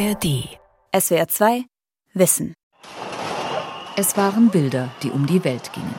ARD. 0.00 0.48
SWR 0.98 1.28
2 1.28 1.64
Wissen. 2.14 2.54
Es 3.96 4.16
waren 4.16 4.48
Bilder, 4.48 4.88
die 5.02 5.10
um 5.10 5.26
die 5.26 5.44
Welt 5.44 5.74
gingen. 5.74 5.94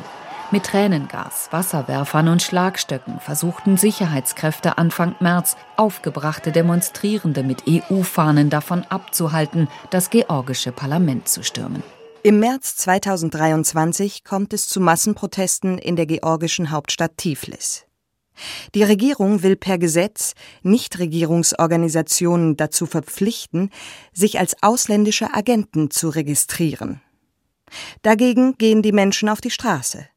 Mit 0.49 0.63
Tränengas, 0.63 1.49
Wasserwerfern 1.51 2.29
und 2.29 2.41
Schlagstöcken 2.41 3.19
versuchten 3.19 3.77
Sicherheitskräfte 3.77 4.79
Anfang 4.79 5.15
März 5.19 5.55
aufgebrachte 5.77 6.51
Demonstrierende 6.51 7.43
mit 7.43 7.65
EU-Fahnen 7.69 8.49
davon 8.49 8.83
abzuhalten, 8.89 9.67
das 9.91 10.09
georgische 10.09 10.71
Parlament 10.71 11.29
zu 11.29 11.43
stürmen. 11.43 11.83
Im 12.23 12.39
März 12.39 12.77
2023 12.77 14.23
kommt 14.23 14.53
es 14.53 14.67
zu 14.67 14.81
Massenprotesten 14.81 15.77
in 15.77 15.95
der 15.95 16.07
georgischen 16.07 16.71
Hauptstadt 16.71 17.17
Tiflis. 17.17 17.85
Die 18.75 18.83
Regierung 18.83 19.43
will 19.43 19.55
per 19.55 19.77
Gesetz 19.77 20.33
Nichtregierungsorganisationen 20.63 22.57
dazu 22.57 22.85
verpflichten, 22.85 23.69
sich 24.13 24.39
als 24.39 24.55
ausländische 24.61 25.33
Agenten 25.33 25.91
zu 25.91 26.09
registrieren. 26.09 27.01
Dagegen 28.01 28.57
gehen 28.57 28.81
die 28.81 28.91
Menschen 28.91 29.29
auf 29.29 29.41
die 29.41 29.51
Straße. 29.51 30.07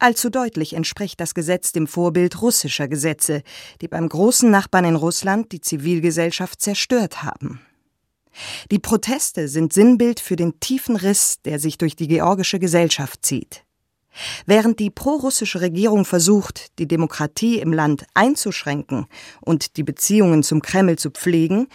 Allzu 0.00 0.30
deutlich 0.30 0.74
entspricht 0.74 1.18
das 1.20 1.34
Gesetz 1.34 1.72
dem 1.72 1.88
Vorbild 1.88 2.40
russischer 2.40 2.86
Gesetze, 2.86 3.42
die 3.80 3.88
beim 3.88 4.08
großen 4.08 4.48
Nachbarn 4.48 4.84
in 4.84 4.94
Russland 4.94 5.50
die 5.50 5.60
Zivilgesellschaft 5.60 6.60
zerstört 6.60 7.24
haben. 7.24 7.60
Die 8.70 8.78
Proteste 8.78 9.48
sind 9.48 9.72
Sinnbild 9.72 10.20
für 10.20 10.36
den 10.36 10.60
tiefen 10.60 10.94
Riss, 10.94 11.38
der 11.44 11.58
sich 11.58 11.78
durch 11.78 11.96
die 11.96 12.06
georgische 12.06 12.60
Gesellschaft 12.60 13.24
zieht. 13.24 13.64
Während 14.46 14.80
die 14.80 14.90
prorussische 14.90 15.60
Regierung 15.60 16.04
versucht, 16.04 16.78
die 16.78 16.88
Demokratie 16.88 17.58
im 17.60 17.72
Land 17.72 18.04
einzuschränken 18.14 19.06
und 19.40 19.76
die 19.76 19.82
Beziehungen 19.82 20.42
zum 20.42 20.62
Kreml 20.62 20.96
zu 20.96 21.10
pflegen, 21.10 21.68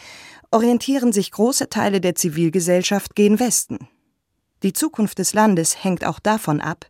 orientieren 0.52 1.12
sich 1.12 1.32
große 1.32 1.70
Teile 1.70 2.00
der 2.00 2.16
Zivilgesellschaft 2.16 3.16
gen 3.16 3.40
Westen. 3.40 3.88
Die 4.62 4.74
Zukunft 4.74 5.20
des 5.20 5.34
Landes 5.34 5.84
hängt 5.84 6.06
auch 6.06 6.20
davon 6.20 6.62
ab, 6.62 6.86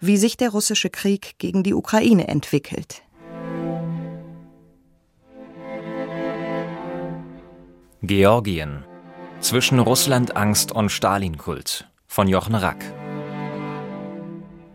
wie 0.00 0.16
sich 0.16 0.36
der 0.36 0.50
russische 0.50 0.88
Krieg 0.88 1.34
gegen 1.38 1.62
die 1.62 1.74
Ukraine 1.74 2.28
entwickelt. 2.28 3.02
Georgien 8.00 8.84
zwischen 9.40 9.78
Russland-Angst 9.78 10.72
und 10.72 10.90
Stalin-Kult 10.90 11.88
von 12.06 12.28
Jochen 12.28 12.54
Rack. 12.54 12.84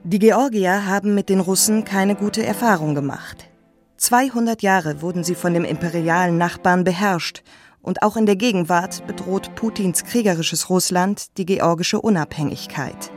Die 0.06 0.20
Georgier 0.20 0.86
haben 0.86 1.16
mit 1.16 1.30
den 1.30 1.40
Russen 1.40 1.86
keine 1.86 2.16
gute 2.16 2.46
Erfahrung 2.46 2.94
gemacht. 2.94 3.50
200 3.96 4.62
Jahre 4.62 5.02
wurden 5.02 5.24
sie 5.24 5.34
von 5.34 5.54
dem 5.54 5.64
imperialen 5.64 6.38
Nachbarn 6.38 6.84
beherrscht 6.84 7.42
und 7.82 8.02
auch 8.02 8.18
in 8.18 8.26
der 8.26 8.36
Gegenwart 8.36 9.08
bedroht 9.08 9.56
Putins 9.56 10.04
kriegerisches 10.04 10.70
Russland 10.70 11.38
die 11.38 11.46
georgische 11.46 12.02
Unabhängigkeit. 12.02 13.14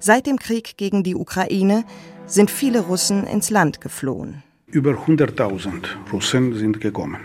Seit 0.00 0.26
dem 0.26 0.38
Krieg 0.38 0.78
gegen 0.78 1.02
die 1.02 1.14
Ukraine 1.14 1.84
sind 2.24 2.50
viele 2.50 2.80
Russen 2.80 3.26
ins 3.26 3.50
Land 3.50 3.82
geflohen. 3.82 4.42
Über 4.68 4.92
100.000 4.92 6.10
Russen 6.10 6.54
sind 6.54 6.80
gekommen. 6.80 7.20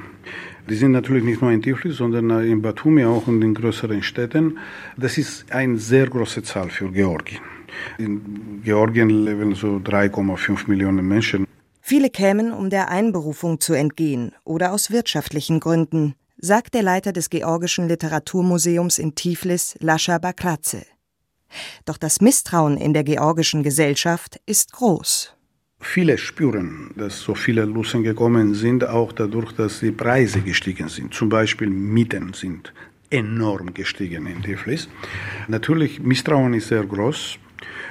Die 0.70 0.76
sind 0.76 0.92
natürlich 0.92 1.24
nicht 1.24 1.42
nur 1.42 1.52
in 1.52 1.62
Tiflis, 1.62 1.98
sondern 1.98 2.30
in 2.46 2.62
Batumi 2.62 3.06
auch 3.06 3.28
und 3.28 3.42
in 3.42 3.54
größeren 3.54 4.04
Städten. 4.04 4.58
Das 4.98 5.18
ist 5.18 5.50
eine 5.52 5.78
sehr 5.78 6.08
große 6.08 6.44
Zahl 6.44 6.70
für 6.70 6.92
Georgien. 6.92 7.40
In 7.98 8.62
Georgien 8.64 9.10
leben 9.10 9.56
so 9.56 9.78
3,5 9.78 10.68
Millionen 10.68 11.08
Menschen. 11.08 11.48
Viele 11.82 12.10
kämen, 12.10 12.52
um 12.52 12.70
der 12.70 12.90
Einberufung 12.90 13.62
zu 13.62 13.74
entgehen 13.74 14.34
oder 14.44 14.74
aus 14.74 14.92
wirtschaftlichen 14.92 15.62
Gründen, 15.62 16.16
sagt 16.38 16.74
der 16.74 16.84
Leiter 16.84 17.14
des 17.14 17.30
Georgischen 17.30 17.88
Literaturmuseums 17.88 19.00
in 19.00 19.16
Tiflis, 19.16 19.78
Lascha 19.80 20.18
Baklatze. 20.18 20.86
Doch 21.86 21.98
das 21.98 22.20
Misstrauen 22.20 22.76
in 22.76 22.94
der 22.94 23.06
georgischen 23.06 23.64
Gesellschaft 23.64 24.42
ist 24.46 24.74
groß. 24.74 25.37
Viele 25.80 26.18
spüren, 26.18 26.92
dass 26.96 27.22
so 27.22 27.36
viele 27.36 27.66
Russen 27.68 28.04
gekommen 28.04 28.54
sind, 28.56 28.88
auch 28.88 29.12
dadurch, 29.12 29.52
dass 29.54 29.80
die 29.80 29.92
Preise 29.92 30.42
gestiegen 30.42 30.90
sind. 30.90 31.14
Zum 31.14 31.30
Beispiel 31.30 31.70
Mieten 31.70 32.34
sind 32.34 32.74
enorm 33.10 33.74
gestiegen 33.74 34.26
in 34.28 34.42
Tiflis. 34.42 34.90
Natürlich, 35.48 36.00
Misstrauen 36.02 36.54
ist 36.54 36.68
sehr 36.68 36.84
groß. 36.84 37.40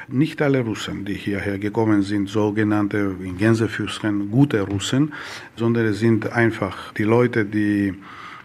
Nicht 0.08 0.42
alle 0.42 0.60
Russen, 0.60 1.04
die 1.04 1.14
hierher 1.14 1.58
gekommen 1.58 2.02
sind, 2.02 2.28
sogenannte 2.28 3.16
in 3.22 3.38
Gänsefüßchen 3.38 4.30
gute 4.30 4.60
Russen, 4.62 5.12
sondern 5.56 5.86
es 5.86 5.98
sind 5.98 6.32
einfach 6.32 6.92
die 6.94 7.04
Leute, 7.04 7.44
die 7.44 7.94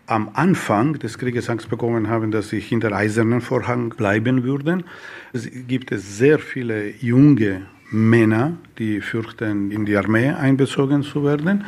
am 0.07 0.29
Anfang 0.33 0.97
des 0.99 1.17
Krieges 1.17 1.49
Angst 1.49 1.69
bekommen 1.69 2.09
haben, 2.09 2.31
dass 2.31 2.49
sie 2.49 2.59
hinter 2.59 2.91
eisernen 2.91 3.41
Vorhang 3.41 3.89
bleiben 3.89 4.43
würden. 4.43 4.83
Es 5.33 5.49
gibt 5.67 5.91
sehr 5.93 6.39
viele 6.39 6.89
junge 6.97 7.67
Männer, 7.91 8.57
die 8.77 9.01
fürchten, 9.01 9.69
in 9.69 9.85
die 9.85 9.97
Armee 9.97 10.29
einbezogen 10.29 11.03
zu 11.03 11.23
werden. 11.23 11.65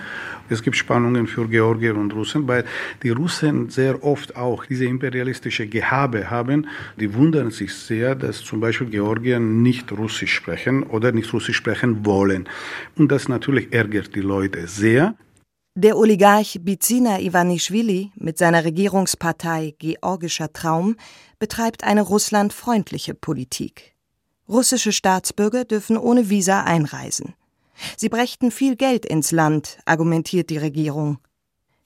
Es 0.49 0.63
gibt 0.63 0.75
Spannungen 0.75 1.27
für 1.27 1.47
Georgier 1.47 1.95
und 1.95 2.13
Russen, 2.13 2.47
weil 2.47 2.65
die 3.01 3.09
Russen 3.09 3.69
sehr 3.69 4.03
oft 4.03 4.35
auch 4.35 4.65
diese 4.65 4.85
imperialistische 4.85 5.67
Gehabe 5.67 6.29
haben. 6.29 6.67
Die 6.99 7.13
wundern 7.13 7.51
sich 7.51 7.73
sehr, 7.73 8.15
dass 8.15 8.41
zum 8.41 8.59
Beispiel 8.59 8.89
Georgier 8.89 9.39
nicht 9.39 9.91
Russisch 9.91 10.33
sprechen 10.33 10.83
oder 10.83 11.11
nicht 11.11 11.31
Russisch 11.33 11.57
sprechen 11.57 12.05
wollen. 12.05 12.47
Und 12.97 13.11
das 13.11 13.27
natürlich 13.27 13.73
ärgert 13.73 14.15
die 14.15 14.21
Leute 14.21 14.67
sehr. 14.67 15.15
Der 15.75 15.97
Oligarch 15.97 16.59
Bizina 16.61 17.19
Ivanischvili 17.19 18.11
mit 18.15 18.37
seiner 18.37 18.63
Regierungspartei 18.63 19.73
Georgischer 19.79 20.53
Traum 20.53 20.95
betreibt 21.39 21.83
eine 21.83 22.03
russlandfreundliche 22.03 23.15
Politik. 23.15 23.92
Russische 24.53 24.91
Staatsbürger 24.91 25.65
dürfen 25.65 25.97
ohne 25.97 26.29
Visa 26.29 26.61
einreisen. 26.61 27.33
Sie 27.97 28.07
brächten 28.07 28.51
viel 28.51 28.75
Geld 28.75 29.03
ins 29.03 29.31
Land, 29.31 29.79
argumentiert 29.85 30.51
die 30.51 30.59
Regierung. 30.59 31.17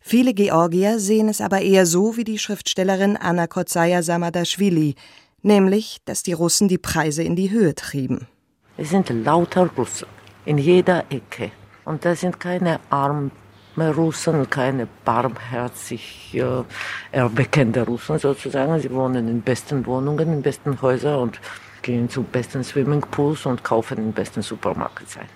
Viele 0.01 0.33
Georgier 0.33 0.99
sehen 0.99 1.29
es 1.29 1.39
aber 1.39 1.61
eher 1.61 1.85
so 1.85 2.17
wie 2.17 2.25
die 2.25 2.37
Schriftstellerin 2.37 3.15
Anna 3.15 3.47
Kotsaya 3.47 4.03
Samadashvili, 4.03 4.95
nämlich, 5.41 5.99
dass 6.03 6.23
die 6.23 6.33
Russen 6.33 6.67
die 6.67 6.77
Preise 6.77 7.23
in 7.23 7.37
die 7.37 7.51
Höhe 7.51 7.73
trieben. 7.73 8.27
Es 8.75 8.89
sind 8.89 9.09
lauter 9.09 9.69
Russen 9.77 10.07
in 10.43 10.57
jeder 10.57 11.05
Ecke. 11.09 11.51
Und 11.85 12.03
das 12.03 12.19
sind 12.19 12.37
keine 12.37 12.81
armen 12.89 13.31
Russen, 13.77 14.49
keine 14.49 14.89
barmherzig 15.05 16.33
äh, 16.33 16.63
erweckende 17.11 17.85
Russen 17.85 18.19
sozusagen. 18.19 18.77
Sie 18.81 18.91
wohnen 18.91 19.29
in 19.29 19.41
besten 19.41 19.85
Wohnungen, 19.85 20.33
in 20.33 20.41
besten 20.41 20.81
Häusern 20.81 21.19
und 21.19 21.39
gehen 21.81 22.09
zu 22.09 22.23
besten 22.23 22.63
Swimmingpools 22.63 23.45
und 23.45 23.63
kaufen 23.63 23.97
den 23.97 24.13
besten 24.13 24.41
Supermarkt 24.41 25.09
sein. 25.09 25.27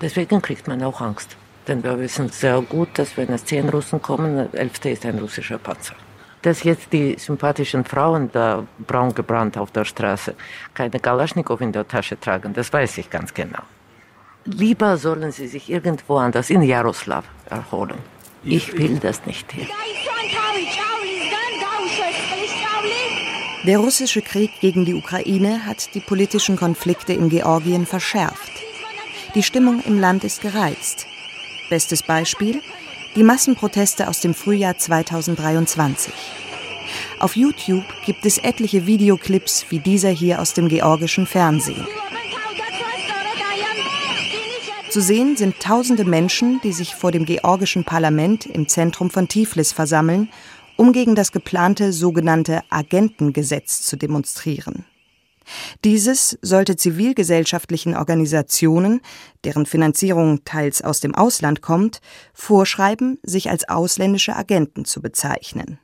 Deswegen 0.00 0.40
kriegt 0.40 0.66
man 0.68 0.82
auch 0.82 1.00
Angst. 1.00 1.36
Denn 1.66 1.82
wir 1.82 1.98
wissen 1.98 2.28
sehr 2.28 2.60
gut, 2.60 2.88
dass 2.94 3.16
wenn 3.16 3.30
es 3.32 3.44
zehn 3.44 3.68
Russen 3.68 4.00
kommen, 4.02 4.36
der 4.36 4.60
elfte 4.60 4.90
ist 4.90 5.06
ein 5.06 5.18
russischer 5.18 5.58
Panzer. 5.58 5.94
Dass 6.42 6.62
jetzt 6.62 6.92
die 6.92 7.16
sympathischen 7.18 7.84
Frauen 7.84 8.30
da 8.32 8.66
braun 8.86 9.14
gebrannt 9.14 9.56
auf 9.56 9.70
der 9.70 9.86
Straße 9.86 10.34
keine 10.74 11.00
Kalaschnikow 11.00 11.60
in 11.60 11.72
der 11.72 11.88
Tasche 11.88 12.20
tragen, 12.20 12.52
das 12.52 12.70
weiß 12.70 12.98
ich 12.98 13.08
ganz 13.08 13.32
genau. 13.32 13.62
Lieber 14.44 14.98
sollen 14.98 15.32
sie 15.32 15.46
sich 15.46 15.70
irgendwo 15.70 16.18
anders 16.18 16.50
in 16.50 16.60
Jaroslav 16.62 17.24
erholen. 17.48 17.98
Ich 18.42 18.76
will 18.76 18.98
das 18.98 19.24
nicht 19.24 19.50
hier. 19.52 19.68
Der 23.66 23.78
russische 23.78 24.20
Krieg 24.20 24.50
gegen 24.60 24.84
die 24.84 24.92
Ukraine 24.92 25.64
hat 25.64 25.94
die 25.94 26.00
politischen 26.00 26.56
Konflikte 26.56 27.14
in 27.14 27.30
Georgien 27.30 27.86
verschärft. 27.86 28.52
Die 29.34 29.42
Stimmung 29.42 29.82
im 29.86 29.98
Land 29.98 30.22
ist 30.22 30.42
gereizt. 30.42 31.06
Bestes 31.70 32.02
Beispiel 32.02 32.60
die 33.16 33.22
Massenproteste 33.22 34.06
aus 34.06 34.20
dem 34.20 34.34
Frühjahr 34.34 34.76
2023. 34.76 36.12
Auf 37.20 37.36
YouTube 37.36 37.84
gibt 38.04 38.26
es 38.26 38.36
etliche 38.36 38.86
Videoclips 38.86 39.64
wie 39.70 39.78
dieser 39.78 40.10
hier 40.10 40.42
aus 40.42 40.52
dem 40.52 40.68
georgischen 40.68 41.26
Fernsehen. 41.26 41.86
Zu 44.90 45.00
sehen 45.00 45.36
sind 45.36 45.58
tausende 45.58 46.04
Menschen, 46.04 46.60
die 46.62 46.72
sich 46.72 46.94
vor 46.94 47.12
dem 47.12 47.24
georgischen 47.24 47.84
Parlament 47.84 48.44
im 48.44 48.68
Zentrum 48.68 49.08
von 49.08 49.26
Tiflis 49.26 49.72
versammeln 49.72 50.28
um 50.76 50.92
gegen 50.92 51.14
das 51.14 51.32
geplante 51.32 51.92
sogenannte 51.92 52.62
Agentengesetz 52.70 53.82
zu 53.82 53.96
demonstrieren. 53.96 54.84
Dieses 55.84 56.38
sollte 56.42 56.76
zivilgesellschaftlichen 56.76 57.96
Organisationen, 57.96 59.00
deren 59.44 59.66
Finanzierung 59.66 60.44
teils 60.44 60.82
aus 60.82 61.00
dem 61.00 61.14
Ausland 61.14 61.60
kommt, 61.60 62.00
vorschreiben, 62.32 63.18
sich 63.22 63.50
als 63.50 63.68
ausländische 63.68 64.36
Agenten 64.36 64.84
zu 64.84 65.02
bezeichnen. 65.02 65.78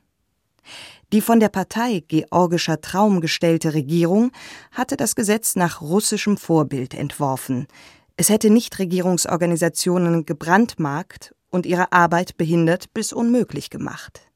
Die 1.13 1.21
von 1.21 1.39
der 1.39 1.49
Partei 1.49 2.03
Georgischer 2.07 2.79
Traum 2.79 3.19
gestellte 3.19 3.73
Regierung 3.73 4.31
hatte 4.71 4.95
das 4.95 5.15
Gesetz 5.15 5.55
nach 5.55 5.81
russischem 5.81 6.37
Vorbild 6.37 6.93
entworfen. 6.93 7.67
Es 8.15 8.29
hätte 8.29 8.49
Nichtregierungsorganisationen 8.49 10.25
gebrandmarkt 10.25 11.35
und 11.49 11.65
ihre 11.65 11.91
Arbeit 11.91 12.37
behindert 12.37 12.93
bis 12.93 13.11
unmöglich 13.11 13.69
gemacht. 13.69 14.30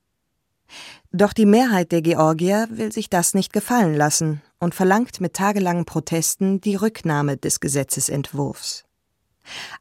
Doch 1.12 1.34
die 1.34 1.46
Mehrheit 1.46 1.92
der 1.92 2.02
Georgier 2.02 2.68
will 2.72 2.92
sich 2.92 3.10
das 3.10 3.34
nicht 3.34 3.54
gefallen 3.54 3.96
lassen 3.96 4.42
und 4.60 4.76
verlangt 4.76 5.22
mit 5.22 5.34
tagelangen 5.34 5.86
Protesten 5.86 6.60
die 6.60 6.76
Rücknahme 6.76 7.38
des 7.38 7.60
Gesetzesentwurfs. 7.60 8.84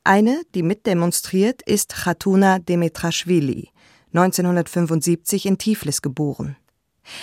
Eine, 0.05 0.43
die 0.55 0.63
mitdemonstriert, 0.63 1.63
ist 1.63 1.95
Khatuna 1.95 2.59
Demetraschwili, 2.59 3.71
1975 4.13 5.47
in 5.47 5.59
Tiflis 5.59 6.03
geboren. 6.03 6.57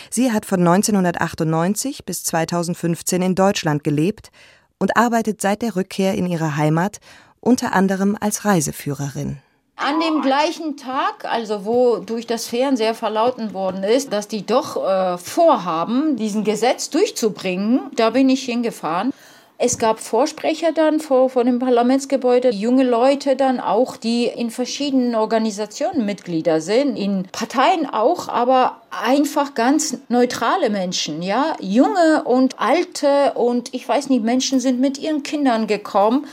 Sie 0.09 0.31
hat 0.31 0.45
von 0.45 0.59
1998 0.59 2.05
bis 2.05 2.23
2015 2.23 3.21
in 3.21 3.35
Deutschland 3.35 3.83
gelebt 3.83 4.31
und 4.79 4.97
arbeitet 4.97 5.41
seit 5.41 5.61
der 5.61 5.75
Rückkehr 5.75 6.15
in 6.15 6.25
ihre 6.25 6.57
Heimat 6.57 6.99
unter 7.39 7.73
anderem 7.73 8.17
als 8.19 8.45
Reiseführerin. 8.45 9.39
An 9.83 10.00
dem 10.00 10.22
gleichen 10.22 10.78
Tag, 10.78 11.25
also 11.25 11.66
wo 11.66 11.98
durch 11.98 12.28
das 12.28 12.45
Fernseher 12.45 12.94
verlauten 12.94 13.54
worden 13.54 13.83
ist, 13.83 14.13
dass 14.13 14.28
die 14.28 14.45
doch 14.45 14.78
äh, 14.78 15.18
vorhaben, 15.18 16.18
diesen 16.18 16.44
Gesetz 16.44 16.92
durchzubringen, 16.92 17.81
da 17.95 18.12
bin 18.12 18.30
ich 18.30 18.44
hingefahren. 18.44 19.12
Es 19.57 19.78
gab 19.78 20.00
Vorsprecher 20.00 20.72
dann 20.72 21.00
vor, 21.00 21.30
vor 21.30 21.44
dem 21.44 21.60
Parlamentsgebäude, 21.60 22.50
junge 22.50 22.83
Leute 22.83 23.36
dann 23.36 23.60
auch, 23.60 23.95
die 23.95 24.25
in 24.25 24.50
verschiedenen 24.50 25.13
Organisationen 25.13 26.06
Mitglieder 26.06 26.62
sind, 26.62 26.95
in 26.95 27.28
Parteien 27.31 27.88
auch, 27.88 28.28
aber 28.28 28.81
einfach 28.89 29.54
ganz 29.54 29.98
neutrale 30.10 30.69
Menschen, 30.72 31.22
ja, 31.22 31.56
junge 31.60 32.24
und 32.24 32.60
alte 32.60 33.33
und 33.33 33.74
ich 33.74 33.88
weiß 33.88 34.10
nicht, 34.10 34.24
Menschen 34.24 34.60
sind 34.60 34.80
mit 34.80 34.98
ihren 34.98 35.22
Kindern 35.22 35.68
gekommen. 35.68 36.25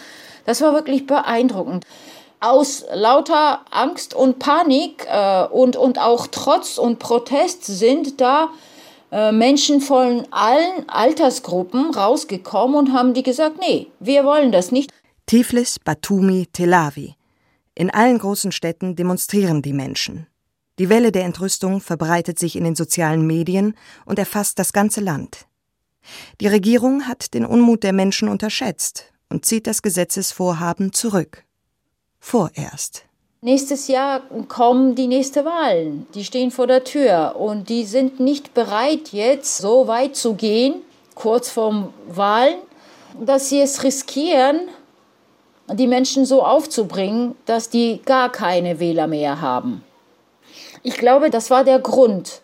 Das 0.46 0.62
war 0.62 0.72
wirklich 0.72 1.06
beeindruckend. 1.06 1.84
Aus 2.40 2.84
lauter 2.92 3.62
Angst 3.70 4.14
und 4.14 4.38
Panik 4.38 5.06
äh, 5.10 5.44
und, 5.46 5.76
und 5.76 5.98
auch 5.98 6.28
Trotz 6.28 6.78
und 6.78 6.98
Protest 6.98 7.64
sind 7.64 8.20
da 8.20 8.50
äh, 9.10 9.32
Menschen 9.32 9.80
von 9.80 10.26
allen 10.30 10.88
Altersgruppen 10.88 11.92
rausgekommen 11.92 12.76
und 12.76 12.92
haben 12.92 13.14
die 13.14 13.22
gesagt, 13.22 13.58
nee, 13.58 13.88
wir 13.98 14.24
wollen 14.24 14.52
das 14.52 14.70
nicht. 14.70 14.90
Tiflis, 15.26 15.78
Batumi, 15.78 16.46
Tel 16.52 16.74
Aviv. 16.74 17.14
In 17.74 17.90
allen 17.90 18.18
großen 18.18 18.50
Städten 18.50 18.96
demonstrieren 18.96 19.62
die 19.62 19.72
Menschen. 19.72 20.26
Die 20.78 20.88
Welle 20.88 21.12
der 21.12 21.24
Entrüstung 21.24 21.80
verbreitet 21.80 22.38
sich 22.38 22.56
in 22.56 22.64
den 22.64 22.76
sozialen 22.76 23.26
Medien 23.26 23.74
und 24.04 24.18
erfasst 24.18 24.58
das 24.58 24.72
ganze 24.72 25.00
Land. 25.00 25.46
Die 26.40 26.46
Regierung 26.46 27.06
hat 27.06 27.34
den 27.34 27.44
Unmut 27.44 27.82
der 27.82 27.92
Menschen 27.92 28.28
unterschätzt 28.28 29.12
und 29.28 29.44
zieht 29.44 29.66
das 29.66 29.82
Gesetzesvorhaben 29.82 30.92
zurück. 30.92 31.44
Vorerst. 32.20 33.04
Nächstes 33.40 33.86
Jahr 33.86 34.22
kommen 34.48 34.96
die 34.96 35.06
nächsten 35.06 35.44
Wahlen. 35.44 36.06
Die 36.14 36.24
stehen 36.24 36.50
vor 36.50 36.66
der 36.66 36.82
Tür 36.82 37.36
und 37.38 37.68
die 37.68 37.84
sind 37.84 38.18
nicht 38.18 38.52
bereit, 38.52 39.12
jetzt 39.12 39.58
so 39.58 39.86
weit 39.86 40.16
zu 40.16 40.34
gehen, 40.34 40.82
kurz 41.14 41.48
vorm 41.48 41.94
Wahlen, 42.08 42.56
dass 43.20 43.48
sie 43.48 43.60
es 43.60 43.84
riskieren, 43.84 44.68
die 45.72 45.86
Menschen 45.86 46.24
so 46.24 46.42
aufzubringen, 46.42 47.36
dass 47.46 47.70
die 47.70 48.00
gar 48.04 48.30
keine 48.30 48.80
Wähler 48.80 49.06
mehr 49.06 49.40
haben. 49.40 49.84
Ich 50.82 50.96
glaube, 50.96 51.30
das 51.30 51.50
war 51.50 51.64
der 51.64 51.78
Grund. 51.78 52.40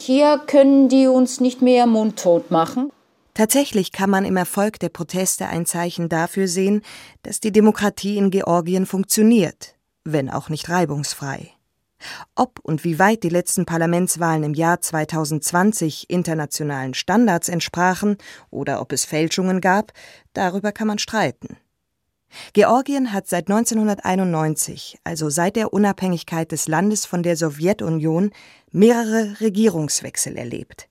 Hier 0.00 0.40
können 0.46 0.88
die 0.88 1.06
uns 1.06 1.40
nicht 1.40 1.62
mehr 1.62 1.86
mundtot 1.86 2.50
machen. 2.50 2.92
Tatsächlich 3.36 3.92
kann 3.92 4.10
man 4.10 4.24
im 4.24 4.36
Erfolg 4.36 4.80
der 4.80 4.88
Proteste 4.88 5.46
ein 5.46 5.66
Zeichen 5.66 6.08
dafür 6.08 6.48
sehen, 6.48 6.82
dass 7.22 7.38
die 7.38 7.52
Demokratie 7.52 8.16
in 8.16 8.30
Georgien 8.30 8.86
funktioniert 8.86 9.76
wenn 10.06 10.30
auch 10.30 10.48
nicht 10.48 10.68
reibungsfrei. 10.68 11.50
Ob 12.34 12.60
und 12.62 12.84
wie 12.84 12.98
weit 12.98 13.22
die 13.22 13.30
letzten 13.30 13.64
Parlamentswahlen 13.64 14.44
im 14.44 14.54
Jahr 14.54 14.80
2020 14.80 16.10
internationalen 16.10 16.94
Standards 16.94 17.48
entsprachen 17.48 18.18
oder 18.50 18.80
ob 18.80 18.92
es 18.92 19.04
Fälschungen 19.04 19.60
gab, 19.60 19.92
darüber 20.32 20.72
kann 20.72 20.88
man 20.88 20.98
streiten. 20.98 21.56
Georgien 22.52 23.12
hat 23.12 23.28
seit 23.28 23.48
1991, 23.48 24.98
also 25.04 25.30
seit 25.30 25.56
der 25.56 25.72
Unabhängigkeit 25.72 26.52
des 26.52 26.68
Landes 26.68 27.06
von 27.06 27.22
der 27.22 27.36
Sowjetunion, 27.36 28.30
mehrere 28.72 29.40
Regierungswechsel 29.40 30.36
erlebt. 30.36 30.88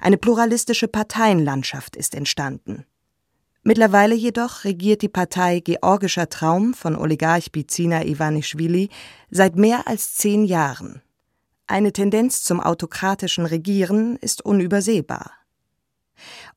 Eine 0.00 0.16
pluralistische 0.16 0.88
Parteienlandschaft 0.88 1.96
ist 1.96 2.14
entstanden. 2.14 2.84
Mittlerweile 3.62 4.14
jedoch 4.14 4.62
regiert 4.62 5.02
die 5.02 5.08
Partei 5.08 5.58
Georgischer 5.58 6.28
Traum 6.28 6.72
von 6.72 6.94
Oligarch 6.94 7.50
Bizina 7.50 8.04
Ivanischvili 8.04 8.90
seit 9.30 9.56
mehr 9.56 9.88
als 9.88 10.14
zehn 10.14 10.44
Jahren. 10.44 11.02
Eine 11.66 11.92
Tendenz 11.92 12.44
zum 12.44 12.60
autokratischen 12.60 13.44
Regieren 13.44 14.16
ist 14.16 14.44
unübersehbar. 14.44 15.32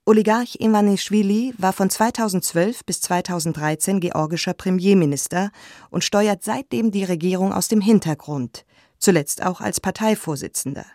Oligarch 0.06 0.58
Ivanischvili 0.60 1.56
war 1.58 1.74
von 1.74 1.90
2012 1.90 2.86
bis 2.86 3.02
2013 3.02 4.00
georgischer 4.00 4.54
Premierminister 4.54 5.52
und 5.90 6.04
steuert 6.04 6.44
seitdem 6.44 6.92
die 6.92 7.04
Regierung 7.04 7.54
aus 7.54 7.68
dem 7.68 7.82
Hintergrund, 7.82 8.66
zuletzt 9.00 9.44
auch 9.44 9.62
als 9.62 9.80
Parteivorsitzender. 9.80 10.86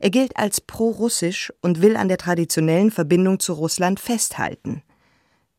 Er 0.00 0.10
gilt 0.10 0.36
als 0.36 0.60
pro-russisch 0.60 1.52
und 1.60 1.82
will 1.82 1.96
an 1.96 2.08
der 2.08 2.18
traditionellen 2.18 2.90
Verbindung 2.90 3.40
zu 3.40 3.52
Russland 3.52 4.00
festhalten. 4.00 4.82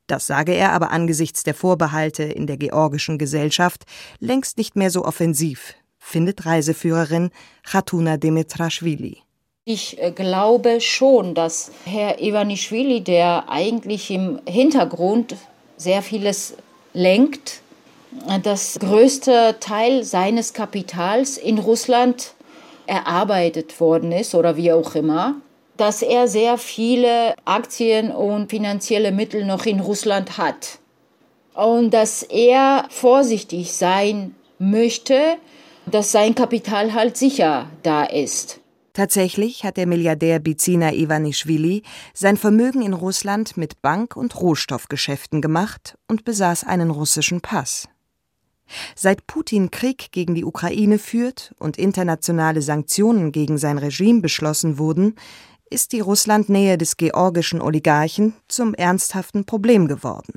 Das 0.08 0.28
sage 0.28 0.54
er 0.54 0.74
aber 0.74 0.92
angesichts 0.92 1.44
der 1.44 1.54
Vorbehalte 1.54 2.24
in 2.24 2.46
der 2.46 2.58
georgischen 2.58 3.18
Gesellschaft 3.18 3.84
längst 4.20 4.58
nicht 4.58 4.76
mehr 4.76 4.92
so 4.92 5.06
offensiv, 5.06 5.76
findet 5.98 6.46
Reiseführerin 6.46 7.32
Khatuna 7.64 8.18
Demetraschwili. 8.18 9.20
Ich 9.66 10.02
äh, 10.02 10.12
glaube 10.12 10.82
schon, 10.82 11.36
dass 11.36 11.72
Herr 11.86 12.22
Ivanischvili, 12.22 13.02
der 13.02 13.50
eigentlich 13.50 14.12
im 14.12 14.42
Hintergrund 14.46 15.38
sehr 15.78 16.02
vieles 16.02 16.56
lenkt, 16.94 17.62
das 18.44 18.78
größte 18.80 19.56
Teil 19.60 20.04
seines 20.04 20.54
Kapitals 20.54 21.38
in 21.38 21.58
Russland 21.58 22.34
erarbeitet 22.86 23.80
worden 23.80 24.12
ist 24.12 24.36
oder 24.36 24.58
wie 24.58 24.72
auch 24.72 24.96
immer 24.96 25.36
dass 25.78 26.02
er 26.02 26.28
sehr 26.28 26.58
viele 26.58 27.36
Aktien 27.46 28.12
und 28.12 28.50
finanzielle 28.50 29.12
Mittel 29.12 29.46
noch 29.46 29.66
in 29.66 29.80
Russland 29.80 30.38
hat. 30.38 30.80
Und 31.54 31.92
dass 31.92 32.24
er 32.24 32.86
vorsichtig 32.90 33.74
sein 33.74 34.36
möchte, 34.60 35.38
dass 35.86 36.12
sein 36.12 36.36
Kapital 36.36 36.94
halt 36.94 37.18
sicher 37.18 37.70
da 37.84 38.04
ist. 38.04 38.60
Tatsächlich 38.94 39.64
hat 39.64 39.78
der 39.78 39.88
Milliardär 39.88 40.40
Bizina 40.40 40.94
Ivanischvili 40.94 41.82
sein 42.14 42.38
Vermögen 42.38 42.84
in 42.84 42.94
Russland 42.94 43.58
mit 43.58 43.82
Bank- 43.82 44.16
und 44.16 44.40
Rohstoffgeschäften 44.40 45.42
gemacht 45.42 45.98
und 46.08 46.26
besaß 46.26 46.64
einen 46.64 46.92
russischen 46.92 47.42
Pass. 47.42 47.90
Seit 48.96 49.28
Putin 49.28 49.72
Krieg 49.72 50.12
gegen 50.12 50.36
die 50.36 50.46
Ukraine 50.46 51.00
führt 51.00 51.54
und 51.60 51.78
internationale 51.78 52.62
Sanktionen 52.62 53.32
gegen 53.32 53.58
sein 53.58 53.78
Regime 53.78 54.22
beschlossen 54.22 54.78
wurden, 54.78 55.16
ist 55.70 55.92
die 55.92 56.00
Russlandnähe 56.00 56.78
des 56.78 56.98
georgischen 56.98 57.62
Oligarchen 57.62 58.34
zum 58.48 58.74
ernsthaften 58.74 59.46
Problem 59.46 59.88
geworden. 59.88 60.34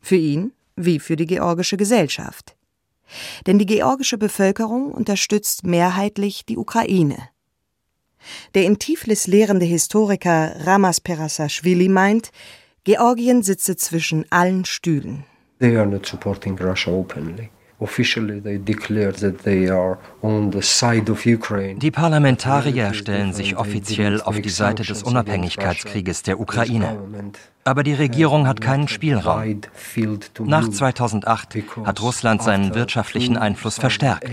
Für 0.00 0.16
ihn 0.16 0.52
wie 0.76 1.00
für 1.00 1.16
die 1.16 1.26
georgische 1.26 1.76
Gesellschaft. 1.76 2.54
Denn 3.46 3.58
die 3.58 3.66
georgische 3.66 4.18
Bevölkerung 4.18 4.92
unterstützt 4.92 5.64
mehrheitlich 5.64 6.44
die 6.44 6.56
Ukraine. 6.56 7.16
Der 8.54 8.64
in 8.64 8.78
Tiflis 8.78 9.26
lehrende 9.26 9.64
Historiker 9.64 10.54
Ramas 10.64 11.00
Perasashvili 11.00 11.88
meint, 11.88 12.30
Georgien 12.84 13.42
sitze 13.42 13.76
zwischen 13.76 14.24
allen 14.30 14.64
Stühlen. 14.64 15.24
They 15.58 15.76
are 15.76 15.86
not 15.86 16.06
supporting 16.06 16.56
Russia 16.58 16.92
openly. 16.92 17.50
Die 17.80 17.86
Parlamentarier 21.92 22.94
stellen 22.94 23.32
sich 23.32 23.56
offiziell 23.56 24.20
auf 24.20 24.40
die 24.40 24.48
Seite 24.48 24.82
des 24.82 25.04
Unabhängigkeitskrieges 25.04 26.24
der 26.24 26.40
Ukraine. 26.40 26.98
Aber 27.62 27.84
die 27.84 27.94
Regierung 27.94 28.48
hat 28.48 28.60
keinen 28.60 28.88
Spielraum. 28.88 29.60
Nach 30.40 30.68
2008 30.68 31.58
hat 31.84 32.02
Russland 32.02 32.42
seinen 32.42 32.74
wirtschaftlichen 32.74 33.36
Einfluss 33.36 33.78
verstärkt. 33.78 34.28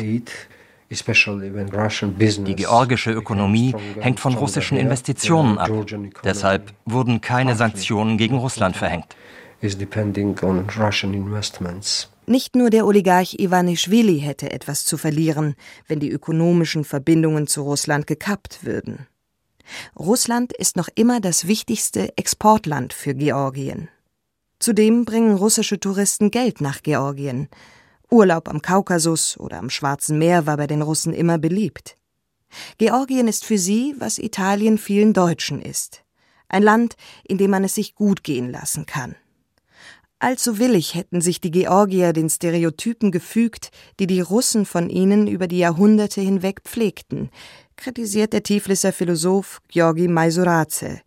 Die 0.89 2.55
georgische 2.55 3.11
Ökonomie 3.11 3.75
hängt 3.99 4.19
von 4.19 4.33
russischen 4.33 4.77
Investitionen 4.77 5.59
ab. 5.59 5.69
Deshalb 6.23 6.73
wurden 6.85 7.21
keine 7.21 7.55
Sanktionen 7.55 8.17
gegen 8.17 8.37
Russland 8.37 8.75
verhängt. 8.75 9.15
Nicht 12.27 12.55
nur 12.55 12.71
der 12.71 12.87
Oligarch 12.87 13.35
Ivanischvili 13.39 14.19
hätte 14.19 14.51
etwas 14.51 14.83
zu 14.83 14.97
verlieren, 14.97 15.55
wenn 15.87 15.99
die 15.99 16.09
ökonomischen 16.09 16.83
Verbindungen 16.83 17.45
zu 17.45 17.61
Russland 17.61 18.07
gekappt 18.07 18.63
würden. 18.63 19.07
Russland 19.97 20.53
ist 20.53 20.75
noch 20.75 20.89
immer 20.95 21.19
das 21.19 21.47
wichtigste 21.47 22.17
Exportland 22.17 22.93
für 22.93 23.13
Georgien. 23.13 23.89
Zudem 24.59 25.05
bringen 25.05 25.35
russische 25.35 25.79
Touristen 25.79 26.31
Geld 26.31 26.61
nach 26.61 26.81
Georgien. 26.81 27.47
Urlaub 28.09 28.47
am 28.49 28.61
Kaukasus 28.61 29.37
oder 29.37 29.59
am 29.59 29.69
Schwarzen 29.69 30.17
Meer 30.17 30.45
war 30.45 30.57
bei 30.57 30.67
den 30.67 30.81
Russen 30.81 31.13
immer 31.13 31.37
beliebt. 31.37 31.97
Georgien 32.77 33.27
ist 33.27 33.45
für 33.45 33.57
sie, 33.57 33.95
was 33.99 34.17
Italien 34.17 34.77
vielen 34.77 35.13
Deutschen 35.13 35.61
ist. 35.61 36.03
Ein 36.47 36.63
Land, 36.63 36.95
in 37.23 37.37
dem 37.37 37.51
man 37.51 37.63
es 37.63 37.75
sich 37.75 37.95
gut 37.95 38.23
gehen 38.23 38.49
lassen 38.51 38.85
kann. 38.85 39.15
Allzu 40.19 40.59
willig 40.59 40.95
hätten 40.95 41.19
sich 41.19 41.41
die 41.41 41.51
Georgier 41.51 42.13
den 42.13 42.29
Stereotypen 42.29 43.11
gefügt, 43.11 43.69
die 43.99 44.07
die 44.07 44.21
Russen 44.21 44.65
von 44.65 44.89
ihnen 44.89 45.27
über 45.27 45.47
die 45.47 45.57
Jahrhunderte 45.57 46.21
hinweg 46.21 46.61
pflegten, 46.63 47.29
kritisiert 47.75 48.31
der 48.31 48.43
Tiflisser 48.43 48.93
Philosoph 48.93 49.61
Georgi 49.67 50.07
Maisoraze. 50.07 51.01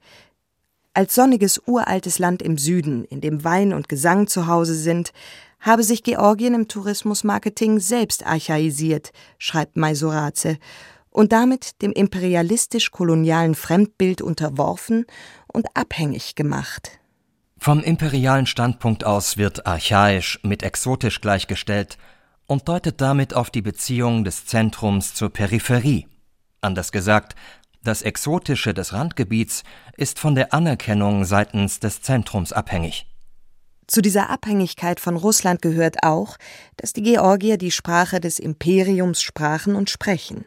Als 0.92 1.14
sonniges 1.14 1.62
uraltes 1.64 2.18
Land 2.18 2.42
im 2.42 2.58
Süden, 2.58 3.04
in 3.04 3.20
dem 3.20 3.44
Wein 3.44 3.72
und 3.72 3.88
Gesang 3.88 4.26
zu 4.26 4.46
Hause 4.46 4.74
sind, 4.74 5.12
habe 5.60 5.84
sich 5.84 6.02
Georgien 6.02 6.54
im 6.54 6.68
Tourismusmarketing 6.68 7.80
selbst 7.80 8.26
archaisiert, 8.26 9.12
schreibt 9.38 9.76
Maisoraze, 9.76 10.58
und 11.10 11.32
damit 11.32 11.80
dem 11.82 11.92
imperialistisch-kolonialen 11.92 13.54
Fremdbild 13.54 14.22
unterworfen 14.22 15.06
und 15.46 15.66
abhängig 15.74 16.34
gemacht. 16.34 16.97
Vom 17.60 17.82
imperialen 17.82 18.46
Standpunkt 18.46 19.04
aus 19.04 19.36
wird 19.36 19.66
archaisch 19.66 20.38
mit 20.44 20.62
exotisch 20.62 21.20
gleichgestellt 21.20 21.98
und 22.46 22.68
deutet 22.68 23.00
damit 23.00 23.34
auf 23.34 23.50
die 23.50 23.62
Beziehung 23.62 24.24
des 24.24 24.46
Zentrums 24.46 25.14
zur 25.14 25.30
Peripherie. 25.30 26.06
Anders 26.60 26.92
gesagt, 26.92 27.34
das 27.82 28.02
Exotische 28.02 28.74
des 28.74 28.92
Randgebiets 28.92 29.64
ist 29.96 30.20
von 30.20 30.36
der 30.36 30.54
Anerkennung 30.54 31.24
seitens 31.24 31.80
des 31.80 32.00
Zentrums 32.00 32.52
abhängig. 32.52 33.06
Zu 33.88 34.02
dieser 34.02 34.30
Abhängigkeit 34.30 35.00
von 35.00 35.16
Russland 35.16 35.60
gehört 35.60 36.04
auch, 36.04 36.36
dass 36.76 36.92
die 36.92 37.02
Georgier 37.02 37.58
die 37.58 37.70
Sprache 37.70 38.20
des 38.20 38.38
Imperiums 38.38 39.20
sprachen 39.20 39.74
und 39.74 39.90
sprechen. 39.90 40.44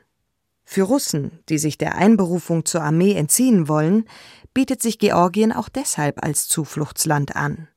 Für 0.63 0.83
Russen, 0.83 1.39
die 1.49 1.57
sich 1.57 1.77
der 1.77 1.95
Einberufung 1.95 2.63
zur 2.63 2.81
Armee 2.81 3.13
entziehen 3.13 3.67
wollen, 3.67 4.05
bietet 4.53 4.81
sich 4.81 4.99
Georgien 4.99 5.51
auch 5.51 5.69
deshalb 5.69 6.23
als 6.23 6.47
Zufluchtsland 6.47 7.35
an. 7.35 7.67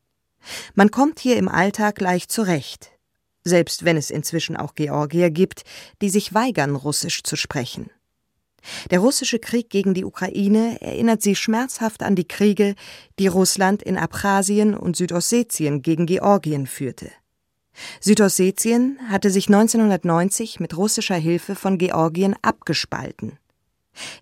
Man 0.75 0.91
kommt 0.91 1.21
hier 1.21 1.37
im 1.37 1.49
Alltag 1.49 2.01
leicht 2.01 2.31
zurecht, 2.31 2.91
selbst 3.45 3.85
wenn 3.85 3.97
es 3.97 4.11
inzwischen 4.11 4.57
auch 4.57 4.75
Georgier 4.75 5.31
gibt, 5.31 5.63
die 6.03 6.11
sich 6.11 6.35
weigern, 6.35 6.77
Russisch 6.77 7.23
zu 7.23 7.37
sprechen. 7.37 7.91
Der 8.91 8.99
russische 8.99 9.39
Krieg 9.39 9.69
gegen 9.69 9.95
die 9.95 10.05
Ukraine 10.05 10.81
erinnert 10.81 11.23
sie 11.23 11.37
schmerzhaft 11.37 12.03
an 12.03 12.17
die 12.17 12.27
Kriege, 12.27 12.75
die 13.19 13.27
Russland 13.27 13.83
in 13.83 13.99
Abchasien 13.99 14.75
und 14.75 14.97
Südossetien 14.97 15.83
gegen 15.83 16.07
Georgien 16.07 16.67
führte. 16.67 17.11
Südossetien 18.01 18.99
hatte 19.11 19.31
sich 19.31 19.49
1990 19.49 20.61
mit 20.61 20.77
russischer 20.77 21.17
Hilfe 21.17 21.55
von 21.55 21.77
Georgien 21.77 22.37
abgespalten. 22.41 23.39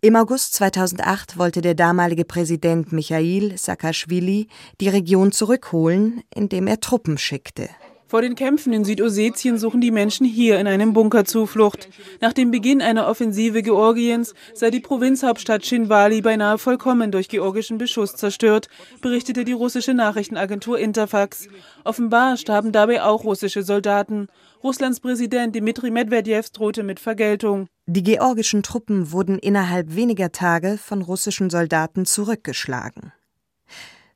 Im 0.00 0.16
August 0.16 0.54
2008 0.54 1.38
wollte 1.38 1.60
der 1.60 1.74
damalige 1.74 2.24
Präsident 2.24 2.92
Michail 2.92 3.56
Saakashvili 3.56 4.48
die 4.80 4.88
Region 4.88 5.32
zurückholen, 5.32 6.22
indem 6.34 6.66
er 6.66 6.80
Truppen 6.80 7.18
schickte. 7.18 7.68
Vor 8.12 8.20
den 8.20 8.34
Kämpfen 8.34 8.74
in 8.74 8.84
Südossetien 8.84 9.56
suchen 9.56 9.80
die 9.80 9.90
Menschen 9.90 10.26
hier 10.26 10.60
in 10.60 10.66
einem 10.66 10.92
Bunker 10.92 11.24
Zuflucht. 11.24 11.88
Nach 12.20 12.34
dem 12.34 12.50
Beginn 12.50 12.82
einer 12.82 13.08
Offensive 13.08 13.62
Georgiens 13.62 14.34
sei 14.52 14.68
die 14.68 14.80
Provinzhauptstadt 14.80 15.64
Shinwali 15.64 16.20
beinahe 16.20 16.58
vollkommen 16.58 17.10
durch 17.10 17.30
georgischen 17.30 17.78
Beschuss 17.78 18.14
zerstört, 18.14 18.68
berichtete 19.00 19.46
die 19.46 19.54
russische 19.54 19.94
Nachrichtenagentur 19.94 20.78
Interfax. 20.78 21.48
Offenbar 21.84 22.36
starben 22.36 22.70
dabei 22.70 23.02
auch 23.02 23.24
russische 23.24 23.62
Soldaten. 23.62 24.26
Russlands 24.62 25.00
Präsident 25.00 25.56
Dmitri 25.56 25.90
Medvedev 25.90 26.50
drohte 26.50 26.82
mit 26.82 27.00
Vergeltung. 27.00 27.68
Die 27.86 28.04
georgischen 28.04 28.62
Truppen 28.62 29.10
wurden 29.10 29.38
innerhalb 29.38 29.96
weniger 29.96 30.30
Tage 30.30 30.78
von 30.78 31.02
russischen 31.02 31.50
Soldaten 31.50 32.06
zurückgeschlagen. 32.06 33.12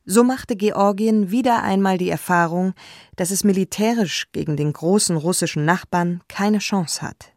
So 0.04 0.22
machte 0.22 0.54
Georgien 0.54 1.32
wieder 1.32 1.64
einmal 1.64 1.98
die 1.98 2.10
Erfahrung, 2.10 2.74
dass 3.16 3.32
es 3.32 3.42
militärisch 3.42 4.28
gegen 4.30 4.56
den 4.56 4.72
großen 4.72 5.16
russischen 5.16 5.64
Nachbarn 5.64 6.20
keine 6.28 6.58
Chance 6.58 7.02
hat. 7.02 7.32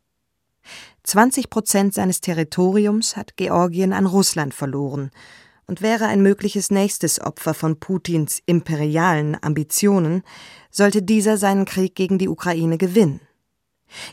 20 1.04 1.50
Prozent 1.50 1.96
seines 1.96 2.22
Territoriums 2.22 3.18
hat 3.18 3.36
Georgien 3.36 3.92
an 3.92 4.06
Russland 4.06 4.54
verloren 4.54 5.10
und 5.66 5.82
wäre 5.82 6.06
ein 6.06 6.22
mögliches 6.22 6.70
nächstes 6.70 7.20
Opfer 7.20 7.56
von 7.56 7.80
Putins 7.80 8.44
imperialen 8.46 9.36
Ambitionen, 9.42 10.22
sollte 10.70 11.02
dieser 11.02 11.38
seinen 11.38 11.66
Krieg 11.66 11.96
gegen 11.96 12.20
die 12.20 12.30
Ukraine 12.30 12.78
gewinnen. 12.78 13.20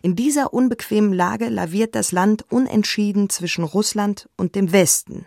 In 0.02 0.16
dieser 0.16 0.52
unbequemen 0.52 1.12
Lage 1.12 1.48
laviert 1.48 1.94
das 1.94 2.12
Land 2.12 2.44
unentschieden 2.50 3.28
zwischen 3.30 3.64
Russland 3.64 4.28
und 4.36 4.54
dem 4.54 4.72
Westen. 4.72 5.26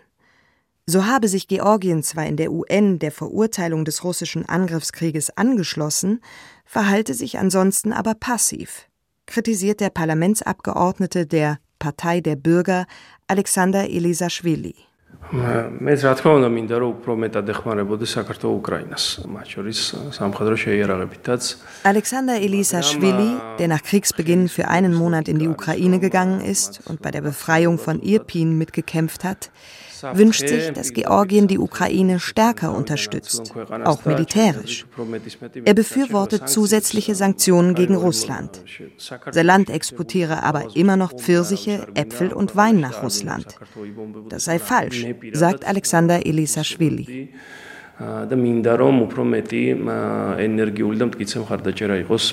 So 0.86 1.06
habe 1.06 1.28
sich 1.28 1.46
Georgien 1.46 2.02
zwar 2.02 2.26
in 2.26 2.36
der 2.36 2.50
UN 2.50 2.98
der 2.98 3.12
Verurteilung 3.12 3.84
des 3.84 4.02
russischen 4.02 4.48
Angriffskrieges 4.48 5.36
angeschlossen, 5.36 6.20
verhalte 6.64 7.14
sich 7.14 7.38
ansonsten 7.38 7.92
aber 7.92 8.14
passiv, 8.14 8.88
kritisiert 9.26 9.80
der 9.80 9.90
Parlamentsabgeordnete 9.90 11.26
der 11.26 11.58
Partei 11.78 12.20
der 12.20 12.36
Bürger 12.36 12.86
Alexander 13.28 13.88
Elisaschwili. 13.88 14.74
Alexander 21.84 22.40
Elisaschwili, 22.40 23.36
der 23.58 23.68
nach 23.68 23.82
Kriegsbeginn 23.82 24.48
für 24.48 24.66
einen 24.66 24.92
Monat 24.92 25.28
in 25.28 25.38
die 25.38 25.46
Ukraine 25.46 26.00
gegangen 26.00 26.40
ist 26.40 26.80
und 26.86 27.00
bei 27.00 27.12
der 27.12 27.20
Befreiung 27.20 27.78
von 27.78 28.02
Irpin 28.02 28.58
mitgekämpft 28.58 29.22
hat, 29.22 29.50
wünscht 30.13 30.47
sich, 30.47 30.71
dass 30.71 30.93
Georgien 30.93 31.47
die 31.47 31.59
Ukraine 31.59 32.19
stärker 32.19 32.75
unterstützt, 32.75 33.53
auch 33.83 34.05
militärisch. 34.05 34.85
Er 35.63 35.73
befürwortet 35.73 36.49
zusätzliche 36.49 37.15
Sanktionen 37.15 37.75
gegen 37.75 37.95
Russland. 37.95 38.63
Sein 39.31 39.45
Land 39.45 39.69
exportiere 39.69 40.43
aber 40.43 40.75
immer 40.75 40.97
noch 40.97 41.13
Pfirsiche, 41.13 41.87
Äpfel 41.95 42.33
und 42.33 42.55
Wein 42.55 42.79
nach 42.79 43.03
Russland. 43.03 43.57
Das 44.29 44.45
sei 44.45 44.59
falsch, 44.59 45.05
sagt 45.33 45.65
Alexander 45.65 46.25
Elisaschwili. 46.25 47.29
და 47.99 48.35
მინდა 48.35 48.73
რომ 48.75 48.95
უფრო 49.07 49.23
მეტი 49.23 49.63
ენერგიული 50.43 50.99
და 50.99 51.05
მტკიცე 51.09 51.37
მხარდაჭერა 51.43 51.95
იყოს 52.03 52.25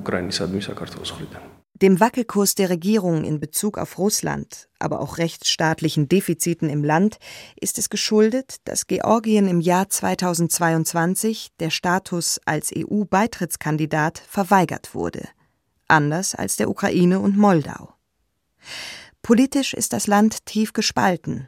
უკრაინისადმი 0.00 0.60
საქართველოს 0.60 1.12
მხრიდან. 1.14 1.42
Dem 1.81 2.01
Wackelkurs 2.01 2.55
der 2.55 2.69
Regierung 2.69 3.23
in 3.23 3.39
Bezug 3.39 3.77
auf 3.77 3.97
Russland, 3.97 4.67
aber 4.79 4.99
auch 4.99 5.17
rechtsstaatlichen 5.17 6.09
Defiziten 6.09 6.69
im 6.69 6.83
Land 6.83 7.19
ist 7.55 7.77
es 7.77 7.89
geschuldet, 7.89 8.57
dass 8.65 8.87
Georgien 8.87 9.47
im 9.47 9.61
Jahr 9.61 9.87
2022 9.87 11.51
der 11.61 11.69
Status 11.69 12.41
als 12.43 12.73
EU-Beitrittskandidat 12.75 14.21
verweigert 14.27 14.93
wurde, 14.93 15.29
anders 15.87 16.35
als 16.35 16.57
der 16.57 16.69
Ukraine 16.69 17.21
und 17.21 17.37
Moldau. 17.37 17.93
Politisch 19.21 19.73
ist 19.73 19.93
das 19.93 20.05
Land 20.05 20.45
tief 20.45 20.73
gespalten. 20.73 21.47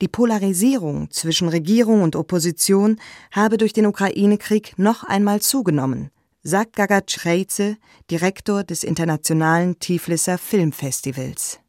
Die 0.00 0.08
Polarisierung 0.08 1.08
zwischen 1.12 1.48
Regierung 1.48 2.02
und 2.02 2.16
Opposition 2.16 2.98
habe 3.30 3.58
durch 3.58 3.72
den 3.72 3.86
Ukraine-Krieg 3.86 4.76
noch 4.76 5.04
einmal 5.04 5.40
zugenommen– 5.40 6.10
sagt 6.42 6.74
Gagat 6.74 7.24
Reize, 7.24 7.76
Direktor 8.10 8.64
des 8.64 8.82
Internationalen 8.82 9.78
Tiflisser 9.78 10.38
Filmfestivals. 10.38 11.60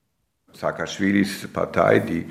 Saakashvilis 0.52 1.48
Partei, 1.48 2.00
die 2.00 2.26